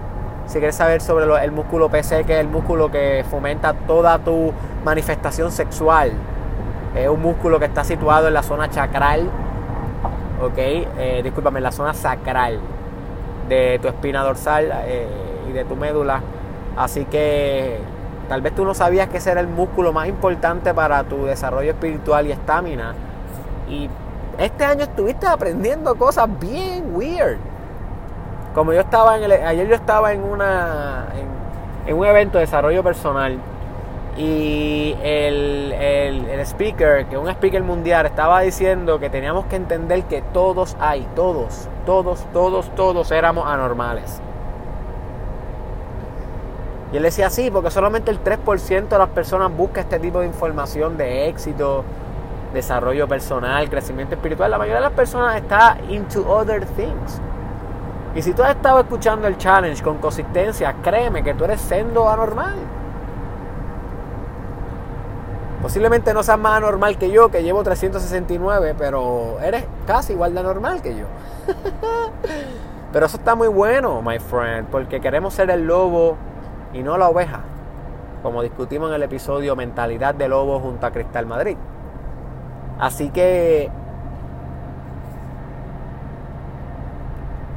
Si 0.46 0.58
quieres 0.58 0.74
saber 0.74 1.00
sobre 1.00 1.24
el 1.42 1.52
músculo 1.52 1.88
PC, 1.88 2.24
que 2.24 2.34
es 2.34 2.40
el 2.40 2.48
músculo 2.48 2.90
que 2.90 3.24
fomenta 3.30 3.72
toda 3.72 4.18
tu 4.18 4.52
manifestación 4.84 5.50
sexual, 5.50 6.12
es 6.94 7.08
un 7.08 7.22
músculo 7.22 7.58
que 7.58 7.64
está 7.64 7.82
situado 7.82 8.28
en 8.28 8.34
la 8.34 8.42
zona 8.42 8.68
chakral, 8.68 9.30
ok, 10.42 10.58
eh, 10.58 11.20
discúlpame, 11.24 11.58
en 11.58 11.64
la 11.64 11.72
zona 11.72 11.94
sacral 11.94 12.60
de 13.48 13.78
tu 13.80 13.88
espina 13.88 14.22
dorsal 14.22 14.70
eh, 14.86 15.08
y 15.48 15.52
de 15.52 15.64
tu 15.64 15.76
médula. 15.76 16.20
Así 16.76 17.04
que 17.06 17.78
Tal 18.28 18.40
vez 18.40 18.54
tú 18.54 18.64
no 18.64 18.74
sabías 18.74 19.08
que 19.08 19.18
ese 19.18 19.30
era 19.30 19.40
el 19.40 19.48
músculo 19.48 19.92
más 19.92 20.08
importante 20.08 20.72
para 20.72 21.04
tu 21.04 21.24
desarrollo 21.24 21.70
espiritual 21.70 22.26
y 22.26 22.32
estamina. 22.32 22.94
Y 23.68 23.88
este 24.38 24.64
año 24.64 24.82
estuviste 24.82 25.26
aprendiendo 25.26 25.94
cosas 25.94 26.28
bien 26.40 26.94
weird. 26.94 27.38
Como 28.54 28.72
yo 28.72 28.80
estaba 28.80 29.18
en 29.18 29.30
ayer 29.30 29.66
yo 29.68 29.74
estaba 29.74 30.12
en 30.12 30.22
una 30.22 31.06
en, 31.86 31.96
un 31.96 32.06
evento 32.06 32.38
de 32.38 32.44
desarrollo 32.44 32.82
personal 32.82 33.38
y 34.16 34.96
el, 35.02 35.72
el, 35.72 36.26
el, 36.26 36.40
speaker, 36.40 37.06
que 37.06 37.18
un 37.18 37.28
speaker 37.28 37.62
mundial, 37.64 38.06
estaba 38.06 38.40
diciendo 38.40 39.00
que 39.00 39.10
teníamos 39.10 39.46
que 39.46 39.56
entender 39.56 40.04
que 40.04 40.22
todos 40.22 40.76
hay, 40.78 41.04
todos, 41.16 41.68
todos, 41.84 42.24
todos, 42.32 42.72
todos 42.76 43.10
éramos 43.10 43.44
anormales. 43.46 44.22
Y 46.94 46.96
él 46.96 47.02
decía, 47.02 47.28
sí, 47.28 47.50
porque 47.50 47.72
solamente 47.72 48.12
el 48.12 48.22
3% 48.22 48.88
de 48.88 48.98
las 48.98 49.08
personas 49.08 49.50
busca 49.52 49.80
este 49.80 49.98
tipo 49.98 50.20
de 50.20 50.26
información 50.26 50.96
de 50.96 51.28
éxito, 51.28 51.82
desarrollo 52.52 53.08
personal, 53.08 53.68
crecimiento 53.68 54.14
espiritual. 54.14 54.48
La 54.48 54.58
mayoría 54.58 54.76
de 54.76 54.86
las 54.86 54.92
personas 54.92 55.34
está 55.34 55.76
into 55.88 56.24
other 56.24 56.64
things. 56.64 57.20
Y 58.14 58.22
si 58.22 58.32
tú 58.32 58.44
has 58.44 58.50
estado 58.50 58.78
escuchando 58.78 59.26
el 59.26 59.36
challenge 59.38 59.82
con 59.82 59.98
consistencia, 59.98 60.72
créeme 60.84 61.24
que 61.24 61.34
tú 61.34 61.42
eres 61.42 61.60
sendo 61.62 62.08
anormal. 62.08 62.54
Posiblemente 65.62 66.14
no 66.14 66.22
seas 66.22 66.38
más 66.38 66.58
anormal 66.58 66.96
que 66.96 67.10
yo, 67.10 67.28
que 67.28 67.42
llevo 67.42 67.64
369, 67.64 68.76
pero 68.78 69.40
eres 69.40 69.64
casi 69.84 70.12
igual 70.12 70.32
de 70.32 70.38
anormal 70.38 70.80
que 70.80 70.94
yo. 70.94 71.06
pero 72.92 73.06
eso 73.06 73.16
está 73.16 73.34
muy 73.34 73.48
bueno, 73.48 74.00
my 74.00 74.20
friend, 74.20 74.68
porque 74.68 75.00
queremos 75.00 75.34
ser 75.34 75.50
el 75.50 75.66
lobo 75.66 76.16
y 76.74 76.82
no 76.82 76.98
la 76.98 77.08
oveja, 77.08 77.40
como 78.22 78.42
discutimos 78.42 78.90
en 78.90 78.96
el 78.96 79.04
episodio 79.04 79.56
Mentalidad 79.56 80.14
de 80.14 80.28
Lobo 80.28 80.60
junto 80.60 80.86
a 80.86 80.90
Cristal 80.90 81.24
Madrid. 81.24 81.56
Así 82.78 83.10
que 83.10 83.70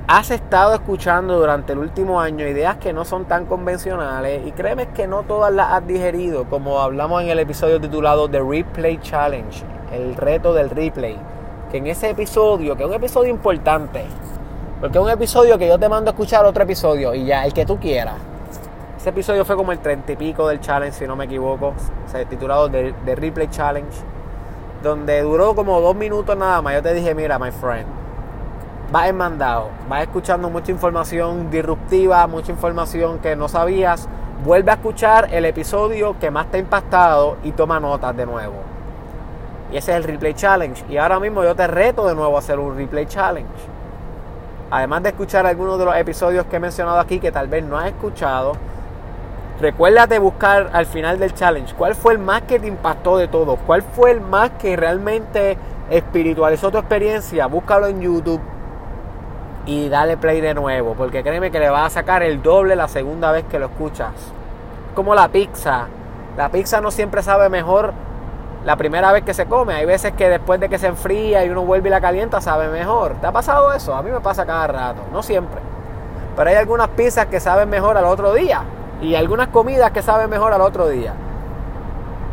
has 0.07 0.31
estado 0.31 0.73
escuchando 0.73 1.37
durante 1.37 1.73
el 1.73 1.79
último 1.79 2.21
año 2.21 2.47
ideas 2.47 2.77
que 2.77 2.93
no 2.93 3.03
son 3.03 3.25
tan 3.25 3.45
convencionales 3.45 4.45
y 4.47 4.51
créeme 4.51 4.89
que 4.89 5.07
no 5.07 5.23
todas 5.23 5.51
las 5.51 5.73
has 5.73 5.87
digerido, 5.87 6.45
como 6.45 6.79
hablamos 6.79 7.23
en 7.23 7.29
el 7.29 7.39
episodio 7.39 7.81
titulado 7.81 8.29
The 8.29 8.39
Replay 8.41 8.99
Challenge, 9.01 9.65
el 9.91 10.15
reto 10.15 10.53
del 10.53 10.69
replay, 10.69 11.17
que 11.71 11.77
en 11.79 11.87
ese 11.87 12.11
episodio, 12.11 12.77
que 12.77 12.83
es 12.83 12.89
un 12.89 12.95
episodio 12.95 13.31
importante, 13.31 14.05
porque 14.79 14.97
es 14.97 15.03
un 15.03 15.09
episodio 15.09 15.57
que 15.57 15.67
yo 15.67 15.79
te 15.79 15.89
mando 15.89 16.11
a 16.11 16.13
escuchar 16.13 16.45
otro 16.45 16.63
episodio 16.63 17.15
y 17.15 17.25
ya, 17.25 17.45
el 17.45 17.53
que 17.53 17.65
tú 17.65 17.79
quieras. 17.79 18.15
Ese 18.97 19.09
episodio 19.09 19.45
fue 19.45 19.55
como 19.55 19.71
el 19.71 19.77
treinta 19.77 20.11
y 20.11 20.15
pico 20.15 20.47
del 20.47 20.59
challenge, 20.59 20.97
si 20.97 21.05
no 21.05 21.15
me 21.15 21.25
equivoco. 21.25 21.75
Se 22.07 22.25
titulado 22.25 22.67
The, 22.69 23.15
Replay 23.15 23.47
Challenge. 23.47 23.95
Donde 24.81 25.21
duró 25.21 25.53
como 25.53 25.79
dos 25.79 25.95
minutos 25.95 26.35
nada 26.35 26.63
más. 26.63 26.73
Yo 26.73 26.81
te 26.81 26.95
dije, 26.95 27.13
mira, 27.13 27.37
my 27.37 27.51
friend. 27.51 27.85
Vas 28.91 29.13
mandado. 29.13 29.69
Vas 29.87 30.01
escuchando 30.01 30.49
mucha 30.49 30.71
información 30.71 31.51
disruptiva, 31.51 32.25
mucha 32.25 32.51
información 32.51 33.19
que 33.19 33.35
no 33.35 33.47
sabías. 33.47 34.09
Vuelve 34.43 34.71
a 34.71 34.75
escuchar 34.75 35.29
el 35.31 35.45
episodio 35.45 36.17
que 36.19 36.31
más 36.31 36.47
te 36.47 36.57
ha 36.57 36.59
impactado 36.59 37.37
y 37.43 37.51
toma 37.51 37.79
notas 37.79 38.17
de 38.17 38.25
nuevo. 38.25 38.55
Y 39.71 39.77
ese 39.77 39.91
es 39.91 39.97
el 39.97 40.05
Replay 40.05 40.33
Challenge. 40.33 40.85
Y 40.89 40.97
ahora 40.97 41.19
mismo 41.19 41.43
yo 41.43 41.55
te 41.55 41.67
reto 41.67 42.07
de 42.07 42.15
nuevo 42.15 42.35
a 42.35 42.39
hacer 42.39 42.57
un 42.57 42.75
Replay 42.75 43.05
Challenge. 43.05 43.47
Además 44.71 45.03
de 45.03 45.09
escuchar 45.09 45.45
algunos 45.45 45.77
de 45.77 45.85
los 45.85 45.95
episodios 45.95 46.47
que 46.47 46.55
he 46.55 46.59
mencionado 46.59 46.99
aquí 46.99 47.19
que 47.19 47.31
tal 47.31 47.47
vez 47.47 47.63
no 47.63 47.77
has 47.77 47.87
escuchado, 47.87 48.53
Recuérdate 49.59 50.19
buscar 50.19 50.69
al 50.71 50.85
final 50.85 51.17
del 51.17 51.33
challenge 51.33 51.73
cuál 51.73 51.95
fue 51.95 52.13
el 52.13 52.19
más 52.19 52.43
que 52.43 52.59
te 52.59 52.67
impactó 52.67 53.17
de 53.17 53.27
todo, 53.27 53.55
cuál 53.55 53.81
fue 53.81 54.11
el 54.11 54.21
más 54.21 54.51
que 54.51 54.75
realmente 54.75 55.57
espiritualizó 55.89 56.69
tu 56.69 56.77
experiencia. 56.77 57.47
Búscalo 57.47 57.87
en 57.87 57.99
YouTube 57.99 58.41
y 59.65 59.89
dale 59.89 60.15
play 60.15 60.41
de 60.41 60.53
nuevo, 60.53 60.93
porque 60.93 61.23
créeme 61.23 61.49
que 61.49 61.59
le 61.59 61.71
vas 61.71 61.87
a 61.87 61.89
sacar 61.89 62.21
el 62.21 62.43
doble 62.43 62.75
la 62.75 62.87
segunda 62.87 63.31
vez 63.31 63.45
que 63.45 63.57
lo 63.57 63.65
escuchas. 63.65 64.11
Como 64.93 65.15
la 65.15 65.27
pizza. 65.27 65.87
La 66.37 66.49
pizza 66.49 66.79
no 66.79 66.91
siempre 66.91 67.23
sabe 67.23 67.49
mejor 67.49 67.93
la 68.63 68.75
primera 68.75 69.11
vez 69.11 69.23
que 69.23 69.33
se 69.33 69.47
come. 69.47 69.73
Hay 69.73 69.87
veces 69.87 70.13
que 70.13 70.29
después 70.29 70.59
de 70.59 70.69
que 70.69 70.77
se 70.77 70.85
enfría 70.85 71.43
y 71.43 71.49
uno 71.49 71.65
vuelve 71.65 71.89
y 71.89 71.91
la 71.91 71.99
calienta, 71.99 72.41
sabe 72.41 72.67
mejor. 72.67 73.15
¿Te 73.21 73.25
ha 73.25 73.31
pasado 73.31 73.73
eso? 73.73 73.95
A 73.95 74.03
mí 74.03 74.11
me 74.11 74.19
pasa 74.19 74.45
cada 74.45 74.67
rato, 74.67 75.01
no 75.11 75.23
siempre. 75.23 75.59
Pero 76.35 76.47
hay 76.47 76.57
algunas 76.57 76.89
pizzas 76.89 77.25
que 77.25 77.39
saben 77.39 77.67
mejor 77.69 77.97
al 77.97 78.05
otro 78.05 78.35
día 78.35 78.61
y 79.01 79.15
algunas 79.15 79.49
comidas 79.49 79.91
que 79.91 80.01
saben 80.01 80.29
mejor 80.29 80.53
al 80.53 80.61
otro 80.61 80.87
día. 80.87 81.13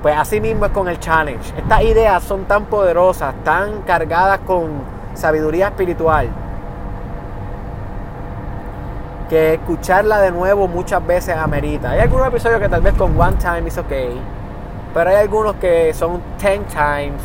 Pues 0.03 0.17
así 0.17 0.41
mismo 0.41 0.67
es 0.67 0.73
con 0.73 0.89
el 0.89 0.99
challenge. 0.99 1.55
Estas 1.57 1.83
ideas 1.83 2.23
son 2.23 2.45
tan 2.45 2.67
poderosas, 2.67 3.35
tan 3.45 3.83
cargadas 3.83 4.41
con 4.47 4.71
sabiduría 5.15 5.69
espiritual, 5.69 6.29
que 9.29 9.55
escucharla 9.55 10.21
de 10.21 10.31
nuevo 10.31 10.69
muchas 10.69 11.05
veces 11.07 11.37
amerita. 11.37 11.93
Hay 11.93 12.01
algunos 12.01 12.29
episodios 12.29 12.61
que 12.61 12.69
tal 12.69 12.83
vez 12.83 12.95
con 12.95 13.19
one 13.19 13.37
time 13.37 13.69
is 13.69 13.79
okay, 13.79 14.21
pero 14.93 15.11
hay 15.11 15.17
algunos 15.17 15.55
que 15.57 15.95
son 15.95 16.21
ten 16.39 16.65
times. 16.65 17.23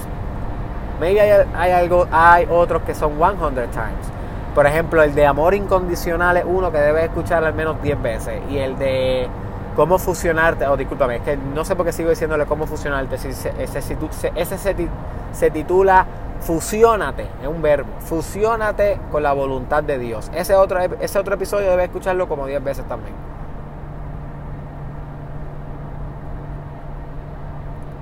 Maybe 0.99 1.21
hay, 1.21 1.45
hay, 1.55 1.71
algo, 1.71 2.07
hay 2.11 2.45
otros 2.49 2.81
que 2.83 2.93
son 2.93 3.13
100 3.17 3.53
times. 3.71 4.08
Por 4.55 4.65
ejemplo, 4.65 5.03
el 5.03 5.13
de 5.13 5.25
amor 5.25 5.53
incondicional 5.53 6.37
es 6.37 6.45
uno 6.45 6.71
que 6.71 6.79
debes 6.79 7.05
escuchar 7.05 7.43
al 7.43 7.53
menos 7.53 7.81
10 7.81 8.01
veces. 8.01 8.41
Y 8.49 8.57
el 8.57 8.77
de 8.77 9.27
cómo 9.75 9.97
fusionarte, 9.99 10.65
o 10.65 10.73
oh, 10.73 10.77
discúlpame, 10.77 11.17
es 11.17 11.21
que 11.21 11.37
no 11.37 11.63
sé 11.63 11.75
por 11.75 11.85
qué 11.85 11.91
sigo 11.91 12.09
diciéndole 12.09 12.45
cómo 12.45 12.65
fusionarte. 12.65 13.15
Ese, 13.15 13.53
ese, 13.59 14.75
se, 15.31 15.51
titula 15.51 16.05
Fusiónate, 16.41 17.27
es 17.41 17.47
un 17.47 17.61
verbo. 17.61 17.89
Fusiónate 17.99 18.99
con 19.11 19.23
la 19.23 19.33
voluntad 19.33 19.83
de 19.83 19.99
Dios. 19.99 20.31
Ese 20.33 20.55
otro, 20.55 20.79
ese 20.79 21.19
otro 21.19 21.35
episodio 21.35 21.69
debes 21.69 21.85
escucharlo 21.85 22.27
como 22.27 22.47
10 22.47 22.63
veces 22.63 22.85
también. 22.87 23.13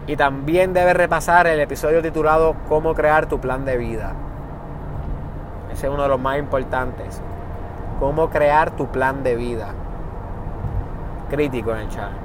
Y 0.08 0.16
también 0.16 0.72
debes 0.74 0.96
repasar 0.96 1.48
el 1.48 1.60
episodio 1.60 2.02
titulado 2.02 2.56
Cómo 2.70 2.96
crear 2.96 3.26
tu 3.26 3.42
plan 3.42 3.66
de 3.66 3.76
vida. 3.76 4.14
Ese 5.78 5.86
es 5.86 5.94
uno 5.94 6.02
de 6.02 6.10
los 6.10 6.20
más 6.20 6.40
importantes. 6.40 7.22
Cómo 8.00 8.32
crear 8.32 8.72
tu 8.72 8.88
plan 8.88 9.22
de 9.22 9.36
vida. 9.36 9.68
Crítico 11.30 11.72
en 11.72 11.78
el 11.78 11.90
challenge. 11.90 12.18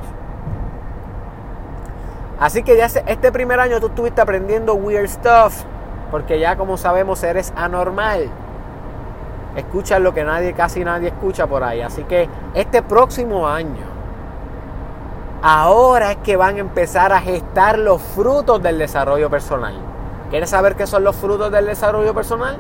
Así 2.41 2.63
que 2.63 2.79
ya 2.79 2.87
este 2.87 3.31
primer 3.31 3.61
año 3.61 3.79
tú 3.79 3.89
estuviste 3.89 4.23
aprendiendo 4.23 4.73
weird 4.73 5.07
stuff. 5.07 5.65
Porque 6.11 6.39
ya 6.39 6.57
como 6.57 6.79
sabemos 6.79 7.23
eres 7.23 7.53
anormal. 7.55 8.31
Escuchas 9.55 10.01
lo 10.01 10.15
que 10.15 10.25
nadie, 10.25 10.55
casi 10.55 10.83
nadie 10.83 11.09
escucha 11.09 11.47
por 11.47 11.63
ahí. 11.63 11.83
Así 11.83 12.05
que 12.05 12.31
este 12.55 12.81
próximo 12.81 13.47
año, 13.47 13.85
ahora 15.43 16.13
es 16.13 16.17
que 16.19 16.39
van 16.39 16.57
a 16.57 16.61
empezar 16.61 17.13
a 17.13 17.21
gestar 17.21 17.79
los 17.79 18.01
frutos 18.01 18.63
del 18.63 18.79
desarrollo 18.79 19.29
personal. 19.29 19.75
¿Quieres 20.31 20.49
saber 20.49 20.75
qué 20.75 20.87
son 20.87 21.05
los 21.05 21.17
frutos 21.17 21.53
del 21.53 21.67
desarrollo 21.67 22.15
personal? 22.15 22.57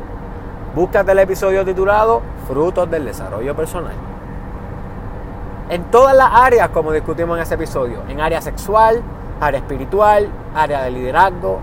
Búscate 0.74 1.12
el 1.12 1.18
episodio 1.18 1.66
titulado 1.66 2.22
Frutos 2.48 2.90
del 2.90 3.04
Desarrollo 3.04 3.54
Personal. 3.54 3.92
En 5.68 5.85
todas 5.90 6.16
las 6.16 6.30
áreas, 6.32 6.70
como 6.70 6.92
discutimos 6.92 7.37
en 7.37 7.42
ese 7.42 7.56
episodio, 7.56 8.02
en 8.08 8.22
área 8.22 8.40
sexual, 8.40 9.02
área 9.38 9.61
espiritual, 9.61 10.28
área 10.54 10.82
de 10.85 10.90
liderazgo, 10.90 11.58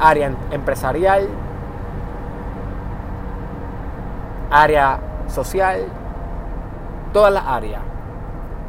área 0.00 0.28
em-, 0.28 0.36
empresarial, 0.50 1.28
área 4.50 4.98
social, 5.28 5.84
todas 7.12 7.34
las 7.34 7.44
áreas. 7.46 7.82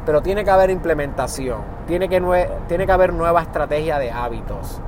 Pero 0.04 0.20
tiene 0.20 0.44
que 0.44 0.50
haber 0.50 0.68
implementación, 0.68 1.62
tiene 1.86 2.10
que, 2.10 2.20
tiene 2.68 2.84
que 2.84 2.92
haber 2.92 3.14
nueva 3.14 3.40
estrategia 3.40 3.98
de 3.98 4.12
hábitos, 4.12 4.78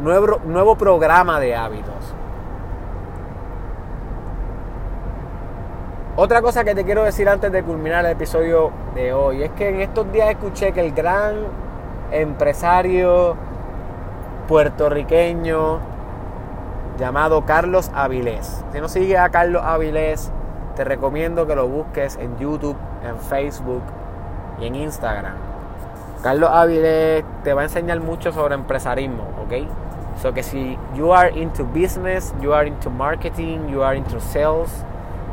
nuevo, 0.00 0.40
nuevo 0.46 0.74
programa 0.74 1.38
de 1.38 1.54
hábitos. 1.54 2.14
Otra 6.16 6.42
cosa 6.42 6.62
que 6.62 6.76
te 6.76 6.84
quiero 6.84 7.02
decir 7.02 7.28
antes 7.28 7.50
de 7.50 7.64
culminar 7.64 8.04
el 8.04 8.12
episodio 8.12 8.70
de 8.94 9.12
hoy 9.12 9.42
es 9.42 9.50
que 9.50 9.68
en 9.68 9.80
estos 9.80 10.12
días 10.12 10.30
escuché 10.30 10.70
que 10.70 10.80
el 10.80 10.92
gran 10.92 11.34
empresario 12.12 13.34
puertorriqueño 14.46 15.80
llamado 17.00 17.44
Carlos 17.44 17.90
Avilés. 17.92 18.64
Si 18.72 18.80
no 18.80 18.88
sigues 18.88 19.18
a 19.18 19.30
Carlos 19.30 19.64
Avilés, 19.64 20.30
te 20.76 20.84
recomiendo 20.84 21.48
que 21.48 21.56
lo 21.56 21.66
busques 21.66 22.16
en 22.16 22.38
YouTube, 22.38 22.76
en 23.04 23.18
Facebook 23.18 23.82
y 24.60 24.66
en 24.68 24.76
Instagram. 24.76 25.34
Carlos 26.22 26.50
Avilés 26.52 27.24
te 27.42 27.54
va 27.54 27.62
a 27.62 27.64
enseñar 27.64 27.98
mucho 27.98 28.30
sobre 28.30 28.54
empresarismo, 28.54 29.24
¿ok? 29.44 29.66
So 30.22 30.32
que 30.32 30.44
si 30.44 30.78
you 30.94 31.12
are 31.12 31.36
into 31.36 31.64
business, 31.64 32.32
you 32.40 32.54
are 32.54 32.68
into 32.68 32.88
marketing, 32.88 33.66
you 33.68 33.82
are 33.82 33.98
into 33.98 34.20
sales, 34.20 34.70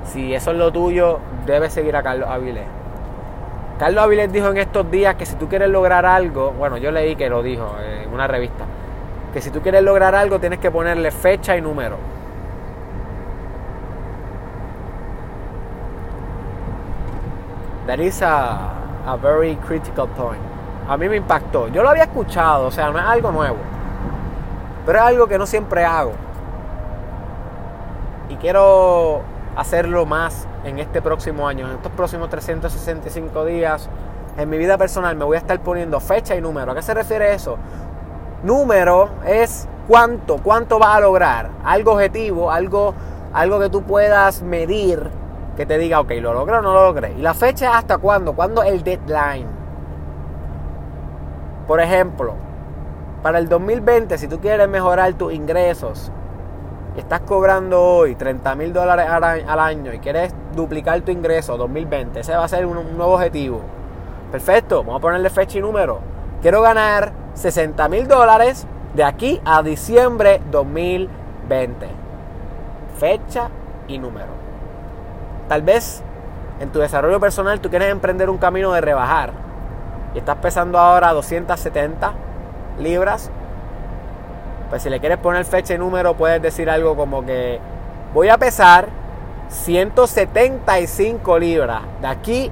si 0.05 0.33
eso 0.33 0.51
es 0.51 0.57
lo 0.57 0.71
tuyo, 0.71 1.19
debes 1.45 1.73
seguir 1.73 1.95
a 1.95 2.03
Carlos 2.03 2.29
Avilés. 2.29 2.65
Carlos 3.79 4.03
Avilés 4.03 4.31
dijo 4.31 4.47
en 4.49 4.57
estos 4.57 4.89
días 4.91 5.15
que 5.15 5.25
si 5.25 5.35
tú 5.35 5.47
quieres 5.47 5.69
lograr 5.69 6.05
algo, 6.05 6.51
bueno, 6.51 6.77
yo 6.77 6.91
leí 6.91 7.15
que 7.15 7.29
lo 7.29 7.41
dijo 7.41 7.75
en 8.03 8.13
una 8.13 8.27
revista, 8.27 8.65
que 9.33 9.41
si 9.41 9.49
tú 9.49 9.61
quieres 9.61 9.81
lograr 9.83 10.13
algo 10.13 10.39
tienes 10.39 10.59
que 10.59 10.69
ponerle 10.69 11.11
fecha 11.11 11.57
y 11.57 11.61
número. 11.61 11.97
That 17.87 17.99
is 17.99 18.21
a, 18.21 18.73
a 19.07 19.15
very 19.15 19.55
critical 19.55 20.07
point. 20.07 20.41
A 20.87 20.97
mí 20.97 21.09
me 21.09 21.15
impactó. 21.15 21.67
Yo 21.69 21.81
lo 21.81 21.89
había 21.89 22.03
escuchado, 22.03 22.67
o 22.67 22.71
sea, 22.71 22.91
no 22.91 22.99
es 22.99 23.05
algo 23.05 23.31
nuevo. 23.31 23.57
Pero 24.85 24.97
es 24.99 25.03
algo 25.03 25.27
que 25.27 25.37
no 25.37 25.45
siempre 25.45 25.83
hago. 25.83 26.11
Y 28.29 28.35
quiero 28.35 29.21
hacerlo 29.55 30.05
más 30.05 30.47
en 30.63 30.79
este 30.79 31.01
próximo 31.01 31.47
año, 31.47 31.67
en 31.67 31.75
estos 31.75 31.91
próximos 31.91 32.29
365 32.29 33.45
días, 33.45 33.89
en 34.37 34.49
mi 34.49 34.57
vida 34.57 34.77
personal 34.77 35.15
me 35.15 35.25
voy 35.25 35.35
a 35.35 35.39
estar 35.39 35.59
poniendo 35.61 35.99
fecha 35.99 36.35
y 36.35 36.41
número. 36.41 36.71
¿A 36.71 36.75
qué 36.75 36.81
se 36.81 36.93
refiere 36.93 37.33
eso? 37.33 37.57
Número 38.43 39.09
es 39.25 39.67
cuánto, 39.87 40.37
cuánto 40.37 40.79
vas 40.79 40.95
a 40.95 40.99
lograr. 41.01 41.49
Algo 41.63 41.93
objetivo, 41.93 42.51
algo, 42.51 42.93
algo 43.33 43.59
que 43.59 43.69
tú 43.69 43.83
puedas 43.83 44.41
medir, 44.41 45.09
que 45.57 45.65
te 45.65 45.77
diga, 45.77 45.99
ok, 45.99 46.11
lo 46.21 46.33
logré 46.33 46.57
o 46.57 46.61
no 46.61 46.73
lo 46.73 46.83
logré. 46.85 47.13
Y 47.13 47.21
la 47.21 47.33
fecha 47.33 47.77
hasta 47.77 47.97
cuándo, 47.97 48.33
cuándo 48.33 48.63
el 48.63 48.83
deadline. 48.83 49.47
Por 51.67 51.79
ejemplo, 51.79 52.35
para 53.21 53.37
el 53.37 53.47
2020, 53.47 54.17
si 54.17 54.27
tú 54.27 54.39
quieres 54.39 54.67
mejorar 54.67 55.13
tus 55.13 55.33
ingresos, 55.33 56.11
estás 56.97 57.21
cobrando 57.21 57.81
hoy 57.81 58.15
30 58.15 58.55
mil 58.55 58.73
dólares 58.73 59.07
al 59.09 59.59
año 59.59 59.93
y 59.93 59.99
quieres 59.99 60.33
duplicar 60.55 61.01
tu 61.01 61.11
ingreso 61.11 61.57
2020, 61.57 62.19
ese 62.19 62.35
va 62.35 62.43
a 62.43 62.47
ser 62.47 62.65
un, 62.65 62.97
nuevo 62.97 63.13
objetivo. 63.13 63.61
Perfecto, 64.31 64.83
vamos 64.83 64.99
a 64.99 65.01
ponerle 65.01 65.29
fecha 65.29 65.57
y 65.57 65.61
número. 65.61 65.99
Quiero 66.41 66.61
ganar 66.61 67.13
60 67.33 67.87
mil 67.89 68.07
dólares 68.07 68.65
de 68.93 69.03
aquí 69.03 69.41
a 69.45 69.63
diciembre 69.63 70.41
2020. 70.51 71.87
Fecha 72.97 73.49
y 73.87 73.97
número. 73.97 74.29
Tal 75.47 75.61
vez 75.61 76.03
en 76.59 76.69
tu 76.69 76.79
desarrollo 76.79 77.19
personal 77.19 77.59
tú 77.59 77.69
quieres 77.69 77.89
emprender 77.89 78.29
un 78.29 78.37
camino 78.37 78.71
de 78.71 78.81
rebajar 78.81 79.31
y 80.13 80.19
estás 80.19 80.37
pesando 80.37 80.77
ahora 80.77 81.13
270 81.13 82.13
libras 82.79 83.31
pues 84.71 84.83
si 84.83 84.89
le 84.89 85.01
quieres 85.01 85.17
poner 85.17 85.43
fecha 85.43 85.73
y 85.73 85.77
número, 85.77 86.13
puedes 86.13 86.41
decir 86.41 86.69
algo 86.69 86.95
como 86.95 87.25
que 87.25 87.59
voy 88.13 88.29
a 88.29 88.37
pesar 88.37 88.87
175 89.49 91.37
libras 91.39 91.81
de 91.99 92.07
aquí 92.07 92.51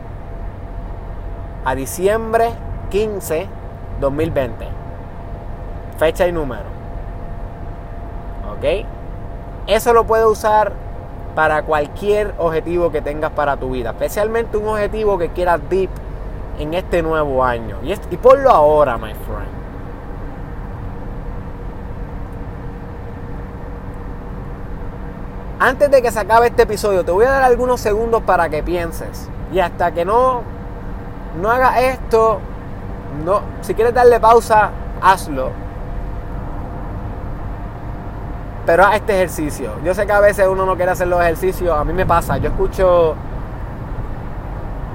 a 1.63 1.75
diciembre 1.75 2.49
15 2.89 3.47
2020. 4.01 4.67
Fecha 5.97 6.27
y 6.27 6.33
número. 6.33 6.65
¿Ok? 8.51 8.85
Eso 9.67 9.93
lo 9.93 10.03
puedes 10.03 10.25
usar 10.25 10.73
para 11.35 11.61
cualquier 11.63 12.33
objetivo 12.37 12.91
que 12.91 13.01
tengas 13.01 13.31
para 13.31 13.55
tu 13.55 13.71
vida. 13.71 13.91
Especialmente 13.91 14.57
un 14.57 14.67
objetivo 14.67 15.17
que 15.17 15.29
quieras 15.29 15.61
deep 15.69 15.89
en 16.59 16.73
este 16.73 17.01
nuevo 17.01 17.45
año. 17.45 17.77
Y, 17.81 17.93
y 17.93 18.17
ponlo 18.17 18.49
ahora, 18.49 18.97
my 18.97 19.13
friend. 19.13 19.58
Antes 25.59 25.91
de 25.91 26.01
que 26.01 26.09
se 26.09 26.19
acabe 26.19 26.47
este 26.47 26.63
episodio, 26.63 27.03
te 27.03 27.11
voy 27.11 27.25
a 27.25 27.31
dar 27.31 27.43
algunos 27.43 27.81
segundos 27.81 28.23
para 28.23 28.47
que 28.47 28.63
pienses. 28.63 29.29
Y 29.51 29.59
hasta 29.59 29.91
que 29.91 30.05
no, 30.05 30.41
no 31.41 31.51
hagas 31.51 31.81
esto, 31.81 32.39
no, 33.25 33.41
si 33.59 33.73
quieres 33.73 33.93
darle 33.93 34.21
pausa, 34.21 34.69
hazlo. 35.01 35.51
Pero 38.65 38.85
haz 38.85 38.95
este 38.95 39.15
ejercicio. 39.15 39.71
Yo 39.83 39.93
sé 39.93 40.05
que 40.05 40.13
a 40.13 40.21
veces 40.21 40.47
uno 40.47 40.65
no 40.65 40.77
quiere 40.77 40.91
hacer 40.91 41.07
los 41.07 41.19
ejercicios. 41.19 41.77
A 41.77 41.83
mí 41.83 41.91
me 41.91 42.05
pasa. 42.05 42.37
Yo 42.37 42.49
escucho 42.49 43.15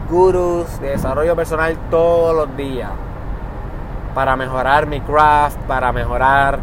gurus 0.08 0.80
de 0.80 0.90
desarrollo 0.90 1.36
personal 1.36 1.76
todos 1.90 2.34
los 2.34 2.56
días. 2.56 2.90
Para 4.14 4.34
mejorar 4.36 4.86
mi 4.86 5.00
craft, 5.02 5.58
para 5.66 5.92
mejorar 5.92 6.58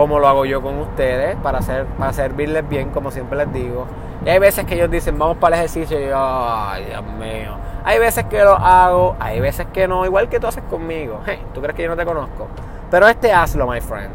como 0.00 0.18
lo 0.18 0.26
hago 0.26 0.46
yo 0.46 0.62
con 0.62 0.78
ustedes, 0.78 1.36
para, 1.42 1.58
hacer, 1.58 1.84
para 1.84 2.10
servirles 2.14 2.66
bien, 2.66 2.88
como 2.88 3.10
siempre 3.10 3.36
les 3.36 3.52
digo. 3.52 3.84
Y 4.24 4.30
hay 4.30 4.38
veces 4.38 4.64
que 4.64 4.76
ellos 4.76 4.90
dicen, 4.90 5.18
vamos 5.18 5.36
para 5.36 5.56
el 5.56 5.60
ejercicio, 5.60 6.00
y 6.00 6.08
yo, 6.08 6.16
ay, 6.16 6.86
Dios 6.86 7.04
mío. 7.18 7.56
Hay 7.84 7.98
veces 7.98 8.24
que 8.24 8.42
lo 8.42 8.52
hago, 8.52 9.14
hay 9.20 9.40
veces 9.40 9.66
que 9.74 9.86
no, 9.86 10.06
igual 10.06 10.30
que 10.30 10.40
tú 10.40 10.46
haces 10.46 10.62
conmigo. 10.70 11.20
¿Tú 11.52 11.60
crees 11.60 11.76
que 11.76 11.82
yo 11.82 11.90
no 11.90 11.98
te 11.98 12.06
conozco? 12.06 12.48
Pero 12.90 13.08
este 13.08 13.30
hazlo, 13.30 13.66
my 13.66 13.78
friend. 13.82 14.08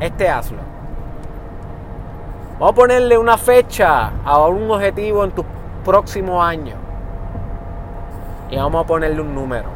Este 0.00 0.28
hazlo. 0.28 0.58
Vamos 2.58 2.72
a 2.72 2.74
ponerle 2.74 3.16
una 3.16 3.38
fecha 3.38 4.10
a 4.24 4.44
un 4.48 4.68
objetivo 4.68 5.22
en 5.22 5.30
tu 5.30 5.44
próximo 5.84 6.42
año. 6.42 6.74
Y 8.50 8.56
vamos 8.56 8.82
a 8.82 8.86
ponerle 8.88 9.20
un 9.20 9.36
número 9.36 9.73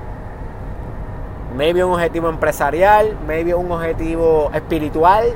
maybe 1.57 1.83
un 1.83 1.93
objetivo 1.93 2.29
empresarial, 2.29 3.17
maybe 3.27 3.55
un 3.55 3.71
objetivo 3.71 4.51
espiritual, 4.53 5.35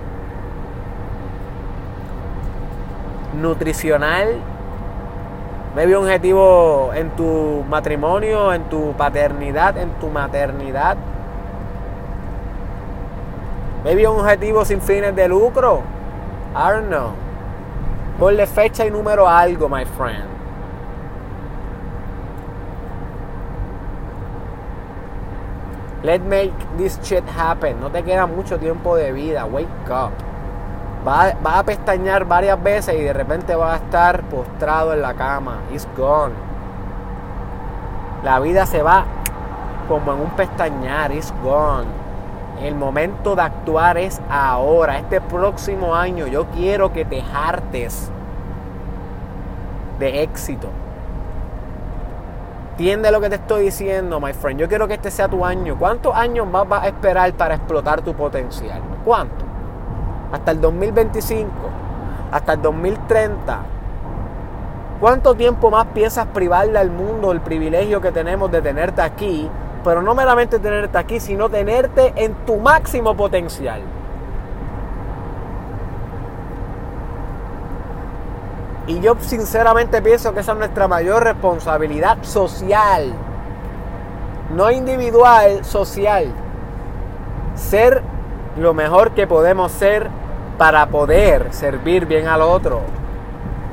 nutricional, 3.41 4.37
maybe 5.75 5.97
un 5.97 6.05
objetivo 6.05 6.93
en 6.95 7.11
tu 7.11 7.65
matrimonio, 7.69 8.53
en 8.53 8.65
tu 8.65 8.93
paternidad, 8.93 9.77
en 9.79 9.91
tu 10.01 10.09
maternidad. 10.09 10.97
Maybe 13.85 14.07
un 14.07 14.21
objetivo 14.21 14.65
sin 14.65 14.81
fines 14.81 15.15
de 15.17 15.29
lucro. 15.29 15.83
I 16.55 16.71
don't 16.71 16.89
know. 16.89 17.11
Ponle 18.19 18.47
fecha 18.47 18.87
y 18.87 18.91
número 18.91 19.27
a 19.27 19.41
algo, 19.41 19.69
my 19.69 19.85
friend. 19.85 20.32
Let's 26.03 26.25
make 26.25 26.53
this 26.77 26.99
shit 27.03 27.23
happen. 27.29 27.81
No 27.81 27.91
te 27.91 28.03
queda 28.03 28.27
mucho 28.27 28.59
tiempo 28.59 28.97
de 28.97 29.13
vida. 29.13 29.45
Wake 29.45 29.69
up. 29.89 30.11
Va 31.07 31.59
a 31.59 31.63
pestañear 31.65 32.25
varias 32.25 32.61
veces 32.63 32.95
y 32.99 33.03
de 33.03 33.13
repente 33.13 33.55
vas 33.55 33.81
a 33.81 33.85
estar 33.85 34.23
postrado 34.25 34.93
en 34.93 35.03
la 35.03 35.15
cama. 35.15 35.59
It's 35.73 35.87
gone. 35.97 36.35
La 38.25 38.41
vida 38.41 38.67
se 38.67 38.83
va 38.83 39.05
como 39.89 40.13
en 40.13 40.21
un 40.21 40.31
pestañear. 40.31 41.13
It's 41.13 41.33
gone. 41.43 41.87
El 42.61 42.75
momento 42.75 43.35
de 43.37 43.43
actuar 43.43 43.97
es 43.97 44.21
ahora. 44.29 44.99
Este 44.99 45.21
próximo 45.21 45.95
año 45.95 46.27
yo 46.27 46.47
quiero 46.47 46.93
que 46.93 47.05
te 47.05 47.23
hartes 47.33 48.11
de 49.99 50.23
éxito. 50.23 50.69
Entiende 52.83 53.13
lo 53.13 53.21
que 53.21 53.29
te 53.29 53.37
estoy 53.37 53.67
diciendo, 53.67 54.19
my 54.19 54.33
friend. 54.33 54.59
Yo 54.59 54.69
quiero 54.69 54.89
que 54.89 54.95
este 54.95 55.13
sea 55.13 55.29
tu 55.29 55.45
año. 55.45 55.79
¿Cuántos 55.79 56.17
años 56.17 56.49
más 56.49 56.69
vas 56.69 56.83
a 56.83 56.89
esperar 56.89 57.33
para 57.35 57.55
explotar 57.55 58.03
tu 58.03 58.13
potencial? 58.13 58.81
¿Cuánto? 59.05 59.45
Hasta 60.33 60.51
el 60.51 60.61
2025, 60.61 61.49
hasta 62.33 62.55
el 62.55 62.63
2030. 62.63 63.61
¿Cuánto 64.99 65.37
tiempo 65.37 65.71
más 65.71 65.87
piensas 65.95 66.27
privarle 66.35 66.77
al 66.77 66.91
mundo 66.91 67.31
el 67.31 67.41
privilegio 67.41 68.01
que 68.01 68.11
tenemos 68.11 68.51
de 68.51 68.61
tenerte 68.61 69.01
aquí? 69.01 69.49
Pero 69.85 70.03
no 70.03 70.17
meramente 70.17 70.59
tenerte 70.59 70.99
aquí, 70.99 71.21
sino 71.21 71.49
tenerte 71.49 72.13
en 72.17 72.35
tu 72.45 72.57
máximo 72.57 73.17
potencial. 73.17 73.81
Y 78.87 79.01
yo 79.01 79.17
sinceramente 79.21 80.03
pienso 80.03 80.35
que 80.35 80.41
esa 80.41 80.53
es 80.53 80.59
nuestra 80.59 80.89
mayor 80.89 81.23
responsabilidad 81.23 82.19
social. 82.23 83.13
No 84.55 84.71
individual, 84.71 85.65
social. 85.65 86.33
Ser 87.55 88.03
lo 88.57 88.75
mejor 88.75 89.13
que 89.13 89.27
podemos 89.27 89.71
ser 89.73 90.09
para 90.59 90.87
poder 90.87 91.53
servir 91.53 92.07
bien 92.07 92.27
al 92.27 92.43
otro. 92.43 92.81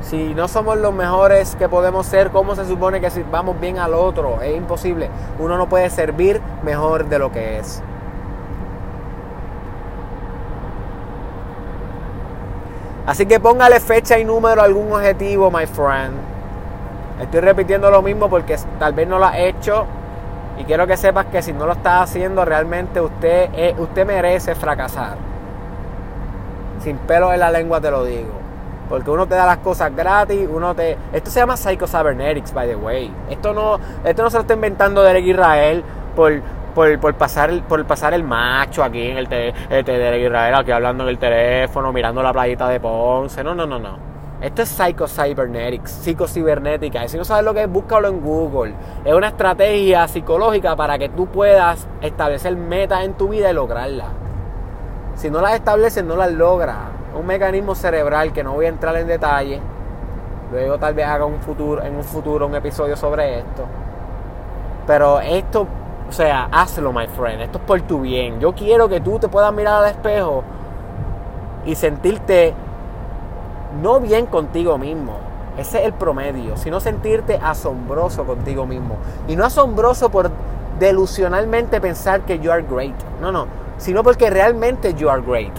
Si 0.00 0.32
no 0.34 0.48
somos 0.48 0.78
los 0.78 0.94
mejores 0.94 1.56
que 1.56 1.68
podemos 1.68 2.06
ser, 2.06 2.30
¿cómo 2.30 2.54
se 2.54 2.64
supone 2.64 3.00
que 3.00 3.10
sirvamos 3.10 3.60
bien 3.60 3.78
al 3.78 3.94
otro? 3.94 4.40
Es 4.40 4.56
imposible. 4.56 5.10
Uno 5.38 5.58
no 5.58 5.68
puede 5.68 5.90
servir 5.90 6.40
mejor 6.62 7.06
de 7.08 7.18
lo 7.18 7.30
que 7.32 7.58
es. 7.58 7.82
Así 13.10 13.26
que 13.26 13.40
póngale 13.40 13.80
fecha 13.80 14.20
y 14.20 14.24
número 14.24 14.60
a 14.60 14.64
algún 14.66 14.92
objetivo, 14.92 15.50
my 15.50 15.66
friend. 15.66 16.12
Estoy 17.20 17.40
repitiendo 17.40 17.90
lo 17.90 18.02
mismo 18.02 18.30
porque 18.30 18.56
tal 18.78 18.92
vez 18.92 19.08
no 19.08 19.18
lo 19.18 19.26
ha 19.26 19.36
hecho. 19.36 19.84
Y 20.60 20.62
quiero 20.62 20.86
que 20.86 20.96
sepas 20.96 21.26
que 21.26 21.42
si 21.42 21.52
no 21.52 21.66
lo 21.66 21.72
estás 21.72 22.02
haciendo, 22.02 22.44
realmente 22.44 23.00
usted, 23.00 23.76
usted 23.80 24.06
merece 24.06 24.54
fracasar. 24.54 25.16
Sin 26.84 26.98
pelo 26.98 27.32
en 27.32 27.40
la 27.40 27.50
lengua 27.50 27.80
te 27.80 27.90
lo 27.90 28.04
digo. 28.04 28.30
Porque 28.88 29.10
uno 29.10 29.26
te 29.26 29.34
da 29.34 29.44
las 29.44 29.58
cosas 29.58 29.92
gratis, 29.96 30.48
uno 30.48 30.76
te... 30.76 30.96
Esto 31.12 31.32
se 31.32 31.40
llama 31.40 31.56
Psycho 31.56 31.88
Cybernetics, 31.88 32.54
by 32.54 32.68
the 32.68 32.76
way. 32.76 33.12
Esto 33.28 33.52
no, 33.52 33.80
esto 34.04 34.22
no 34.22 34.30
se 34.30 34.36
lo 34.36 34.42
está 34.42 34.54
inventando 34.54 35.02
Derek 35.02 35.26
Israel 35.26 35.82
por, 36.14 36.40
por, 36.98 37.14
pasar, 37.14 37.62
por 37.68 37.84
pasar 37.84 38.14
el 38.14 38.24
macho 38.24 38.82
aquí 38.82 39.02
en 39.02 39.18
el, 39.18 39.28
te, 39.28 39.52
de 39.70 40.20
Israel, 40.20 40.54
aquí 40.54 40.70
hablando 40.70 41.04
en 41.04 41.10
el 41.10 41.18
teléfono, 41.18 41.92
mirando 41.92 42.22
la 42.22 42.32
playita 42.32 42.68
de 42.68 42.80
Ponce. 42.80 43.44
No, 43.44 43.54
no, 43.54 43.66
no, 43.66 43.78
no. 43.78 44.10
Esto 44.40 44.62
es 44.62 44.70
Psycho 44.70 45.06
Cybernetics, 45.06 45.90
psicocibernética. 45.90 47.04
Y 47.04 47.08
si 47.08 47.18
no 47.18 47.24
sabes 47.24 47.44
lo 47.44 47.52
que 47.52 47.64
es, 47.64 47.70
búscalo 47.70 48.08
en 48.08 48.20
Google. 48.20 48.74
Es 49.04 49.12
una 49.12 49.28
estrategia 49.28 50.08
psicológica 50.08 50.74
para 50.76 50.96
que 50.96 51.10
tú 51.10 51.26
puedas 51.26 51.86
establecer 52.00 52.56
metas 52.56 53.04
en 53.04 53.14
tu 53.14 53.28
vida 53.28 53.50
y 53.50 53.52
lograrlas. 53.52 54.08
Si 55.16 55.30
no 55.30 55.42
las 55.42 55.54
estableces, 55.54 56.02
no 56.02 56.16
las 56.16 56.32
logras. 56.32 56.76
Un 57.14 57.26
mecanismo 57.26 57.74
cerebral 57.74 58.32
que 58.32 58.42
no 58.42 58.54
voy 58.54 58.64
a 58.64 58.70
entrar 58.70 58.96
en 58.96 59.06
detalle. 59.06 59.60
Luego 60.50 60.78
tal 60.78 60.94
vez 60.94 61.06
haga 61.06 61.26
un 61.26 61.40
futuro, 61.40 61.82
en 61.82 61.94
un 61.94 62.04
futuro 62.04 62.46
un 62.46 62.54
episodio 62.54 62.96
sobre 62.96 63.40
esto. 63.40 63.66
Pero 64.86 65.20
esto, 65.20 65.66
o 66.10 66.12
sea, 66.12 66.48
hazlo, 66.50 66.92
my 66.92 67.06
friend. 67.06 67.40
Esto 67.40 67.58
es 67.58 67.64
por 67.64 67.80
tu 67.82 68.00
bien. 68.00 68.40
Yo 68.40 68.52
quiero 68.52 68.88
que 68.88 69.00
tú 69.00 69.20
te 69.20 69.28
puedas 69.28 69.54
mirar 69.54 69.84
al 69.84 69.90
espejo 69.90 70.42
y 71.64 71.76
sentirte 71.76 72.52
no 73.80 74.00
bien 74.00 74.26
contigo 74.26 74.76
mismo. 74.76 75.18
Ese 75.56 75.78
es 75.78 75.84
el 75.84 75.92
promedio, 75.92 76.56
sino 76.56 76.80
sentirte 76.80 77.38
asombroso 77.40 78.24
contigo 78.24 78.66
mismo. 78.66 78.96
Y 79.28 79.36
no 79.36 79.44
asombroso 79.44 80.10
por 80.10 80.32
delusionalmente 80.80 81.80
pensar 81.80 82.22
que 82.22 82.40
you 82.40 82.50
are 82.50 82.64
great. 82.68 82.96
No, 83.20 83.30
no. 83.30 83.46
Sino 83.78 84.02
porque 84.02 84.30
realmente 84.30 84.94
you 84.94 85.08
are 85.08 85.22
great. 85.22 85.52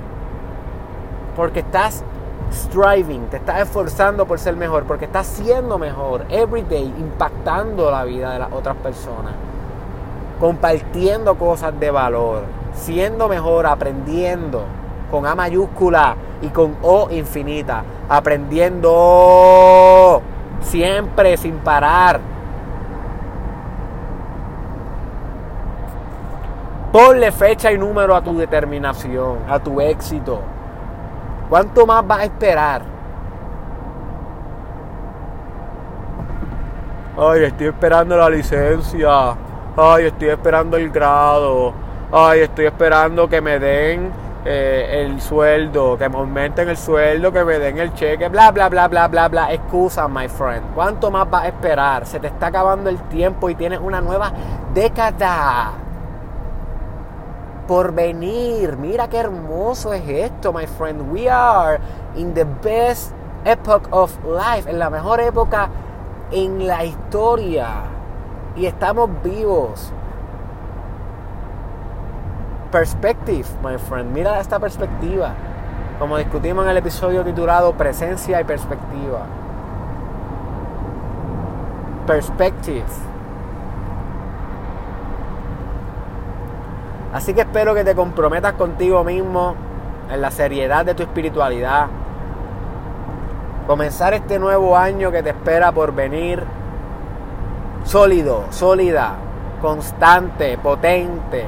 Porque 1.38 1.62
estás 1.62 2.04
striving, 2.52 3.28
te 3.28 3.38
estás 3.38 3.62
esforzando 3.62 4.26
por 4.26 4.38
ser 4.38 4.58
mejor, 4.58 4.84
porque 4.84 5.06
estás 5.06 5.28
siendo 5.28 5.78
mejor 5.78 6.26
every 6.30 6.64
day, 6.64 6.94
impactando 7.00 7.90
la 7.90 8.04
vida 8.04 8.34
de 8.34 8.40
las 8.40 8.52
otras 8.52 8.76
personas, 8.76 9.34
compartiendo 10.42 11.36
cosas 11.36 11.80
de 11.80 11.92
valor, 11.92 12.42
siendo 12.74 13.30
mejor, 13.30 13.68
aprendiendo 13.68 14.64
con 15.12 15.28
A 15.28 15.36
mayúscula 15.36 16.16
y 16.42 16.48
con 16.48 16.78
O 16.82 17.10
infinita, 17.12 17.84
aprendiendo 18.10 20.20
siempre 20.62 21.38
sin 21.38 21.58
parar. 21.58 22.20
Ponle 26.92 27.32
fecha 27.32 27.72
y 27.72 27.78
número 27.78 28.16
a 28.16 28.24
tu 28.24 28.36
determinación, 28.36 29.38
a 29.48 29.60
tu 29.60 29.80
éxito. 29.80 30.40
¿Cuánto 31.50 31.86
más 31.86 32.08
vas 32.08 32.22
a 32.22 32.24
esperar? 32.24 32.82
Ay, 37.16 37.44
estoy 37.44 37.68
esperando 37.68 38.18
la 38.18 38.28
licencia. 38.28 39.36
Ay, 39.78 40.06
estoy 40.08 40.30
esperando 40.30 40.76
el 40.76 40.90
grado. 40.90 41.74
Ay, 42.12 42.42
estoy 42.42 42.66
esperando 42.66 43.30
que 43.30 43.40
me 43.40 43.58
den 43.58 44.12
eh, 44.44 45.06
el 45.06 45.22
sueldo, 45.22 45.98
que 45.98 46.10
me 46.10 46.18
aumenten 46.18 46.68
el 46.68 46.76
sueldo, 46.76 47.32
que 47.32 47.46
me 47.46 47.58
den 47.58 47.78
el 47.78 47.94
cheque, 47.94 48.28
bla, 48.28 48.52
bla, 48.52 48.68
bla, 48.68 48.90
bla, 48.90 49.08
bla, 49.08 49.30
bla. 49.30 49.54
Excusa, 49.54 50.10
my 50.10 50.28
friend. 50.28 50.74
¿Cuánto 50.76 51.10
más 51.10 51.30
vas 51.30 51.44
a 51.44 51.48
esperar? 51.48 52.06
Se 52.06 52.20
te 52.20 52.28
está 52.28 52.48
acabando 52.48 52.90
el 52.90 52.98
tiempo 53.04 53.50
y 53.50 53.56
tienes 53.56 53.80
una 53.80 54.02
nueva 54.02 54.34
década 54.74 55.72
por 57.66 57.94
venir. 57.94 58.76
Mira 58.76 59.08
qué 59.08 59.20
hermoso 59.20 59.94
es 59.94 60.04
esto, 60.06 60.52
my 60.52 60.68
friend. 60.68 61.14
We 61.14 61.30
are 61.30 61.80
in 62.18 62.34
the 62.34 62.44
best 62.44 63.14
epoch 63.46 63.88
of 63.92 64.14
life, 64.26 64.70
en 64.70 64.80
la 64.80 64.90
mejor 64.90 65.22
época 65.22 65.70
en 66.30 66.68
la 66.68 66.84
historia. 66.84 68.01
Y 68.56 68.66
estamos 68.66 69.10
vivos. 69.24 69.92
Perspective, 72.72 73.46
my 73.64 73.78
friend. 73.78 74.12
Mira 74.14 74.40
esta 74.40 74.60
perspectiva. 74.60 75.34
Como 76.00 76.18
discutimos 76.18 76.66
en 76.66 76.72
el 76.72 76.78
episodio 76.78 77.24
titulado 77.24 77.74
Presencia 77.74 78.42
y 78.42 78.44
Perspectiva. 78.44 79.26
Perspective 82.08 82.86
Así 87.14 87.34
que 87.34 87.42
espero 87.42 87.76
que 87.76 87.84
te 87.84 87.94
comprometas 87.94 88.54
contigo 88.54 89.04
mismo 89.04 89.56
en 90.10 90.22
la 90.22 90.32
seriedad 90.32 90.86
de 90.86 90.96
tu 90.96 91.04
espiritualidad. 91.04 91.88
Comenzar 93.68 94.14
este 94.14 94.40
nuevo 94.40 94.78
año 94.78 95.12
que 95.12 95.22
te 95.22 95.32
espera 95.32 95.74
por 95.74 95.94
venir 95.94 96.44
sólido, 97.84 98.46
sólida, 98.52 99.16
constante, 99.62 100.58
potente, 100.58 101.46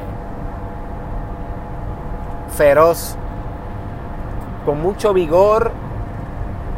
feroz, 2.55 3.15
con 4.65 4.81
mucho 4.81 5.13
vigor 5.13 5.71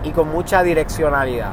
y 0.04 0.12
con 0.12 0.32
mucha 0.32 0.64
direccionalidad. 0.64 1.52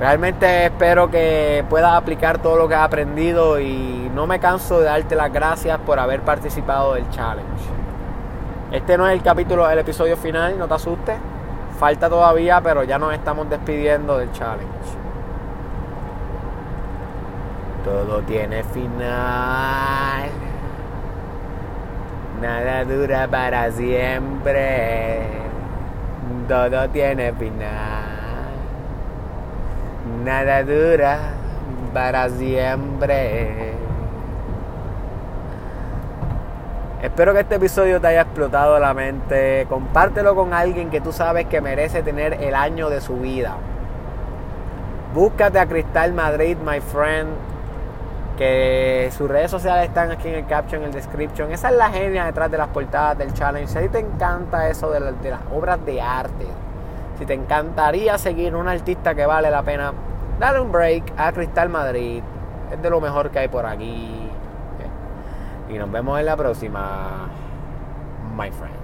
Realmente 0.00 0.64
espero 0.64 1.10
que 1.10 1.62
puedas 1.68 1.92
aplicar 1.92 2.38
todo 2.38 2.56
lo 2.56 2.66
que 2.68 2.74
has 2.74 2.84
aprendido 2.84 3.60
y 3.60 4.10
no 4.14 4.26
me 4.26 4.40
canso 4.40 4.78
de 4.78 4.86
darte 4.86 5.14
las 5.14 5.30
gracias 5.30 5.78
por 5.80 5.98
haber 5.98 6.22
participado 6.22 6.94
del 6.94 7.08
challenge. 7.10 7.44
Este 8.72 8.96
no 8.96 9.06
es 9.06 9.12
el 9.12 9.22
capítulo, 9.22 9.68
el 9.68 9.78
episodio 9.78 10.16
final, 10.16 10.58
no 10.58 10.66
te 10.66 10.74
asustes. 10.74 11.16
Falta 11.80 12.08
todavía, 12.08 12.60
pero 12.60 12.84
ya 12.84 12.96
nos 12.98 13.12
estamos 13.12 13.50
despidiendo 13.50 14.18
del 14.18 14.30
challenge. 14.30 14.68
Todo 17.84 18.20
tiene 18.22 18.62
final. 18.62 20.30
Nada 22.40 22.84
dura 22.84 23.26
para 23.26 23.72
siempre. 23.72 25.26
Todo 26.46 26.88
tiene 26.90 27.32
final 27.32 28.10
nada 30.24 30.62
dura 30.62 31.18
para 31.92 32.28
siempre. 32.28 33.79
Espero 37.02 37.32
que 37.32 37.40
este 37.40 37.54
episodio 37.54 37.98
te 37.98 38.08
haya 38.08 38.20
explotado 38.20 38.78
la 38.78 38.92
mente. 38.92 39.64
Compártelo 39.70 40.34
con 40.34 40.52
alguien 40.52 40.90
que 40.90 41.00
tú 41.00 41.12
sabes 41.12 41.46
que 41.46 41.62
merece 41.62 42.02
tener 42.02 42.34
el 42.34 42.54
año 42.54 42.90
de 42.90 43.00
su 43.00 43.16
vida. 43.16 43.54
Búscate 45.14 45.58
a 45.58 45.64
Cristal 45.64 46.12
Madrid, 46.12 46.58
my 46.58 46.78
friend. 46.80 47.30
Que 48.36 49.10
sus 49.16 49.30
redes 49.30 49.50
sociales 49.50 49.88
están 49.88 50.10
aquí 50.10 50.28
en 50.28 50.34
el 50.34 50.46
caption, 50.46 50.82
en 50.82 50.88
el 50.88 50.92
description. 50.92 51.50
Esa 51.52 51.70
es 51.70 51.76
la 51.76 51.88
genia 51.88 52.26
detrás 52.26 52.50
de 52.50 52.58
las 52.58 52.68
portadas 52.68 53.16
del 53.16 53.32
challenge. 53.32 53.68
Si 53.68 53.78
a 53.78 53.80
ti 53.80 53.88
te 53.88 54.00
encanta 54.00 54.68
eso 54.68 54.90
de, 54.90 55.00
de 55.00 55.30
las 55.30 55.40
obras 55.54 55.82
de 55.86 56.02
arte, 56.02 56.46
si 57.18 57.24
te 57.24 57.32
encantaría 57.32 58.18
seguir 58.18 58.54
un 58.54 58.68
artista 58.68 59.14
que 59.14 59.24
vale 59.24 59.50
la 59.50 59.62
pena, 59.62 59.94
dale 60.38 60.60
un 60.60 60.70
break 60.70 61.14
a 61.16 61.32
Cristal 61.32 61.70
Madrid. 61.70 62.22
Es 62.70 62.82
de 62.82 62.90
lo 62.90 63.00
mejor 63.00 63.30
que 63.30 63.38
hay 63.38 63.48
por 63.48 63.64
aquí. 63.64 64.29
Y 65.72 65.78
nos 65.78 65.90
vemos 65.90 66.18
en 66.18 66.26
la 66.26 66.36
próxima, 66.36 67.28
my 68.36 68.50
friend. 68.50 68.79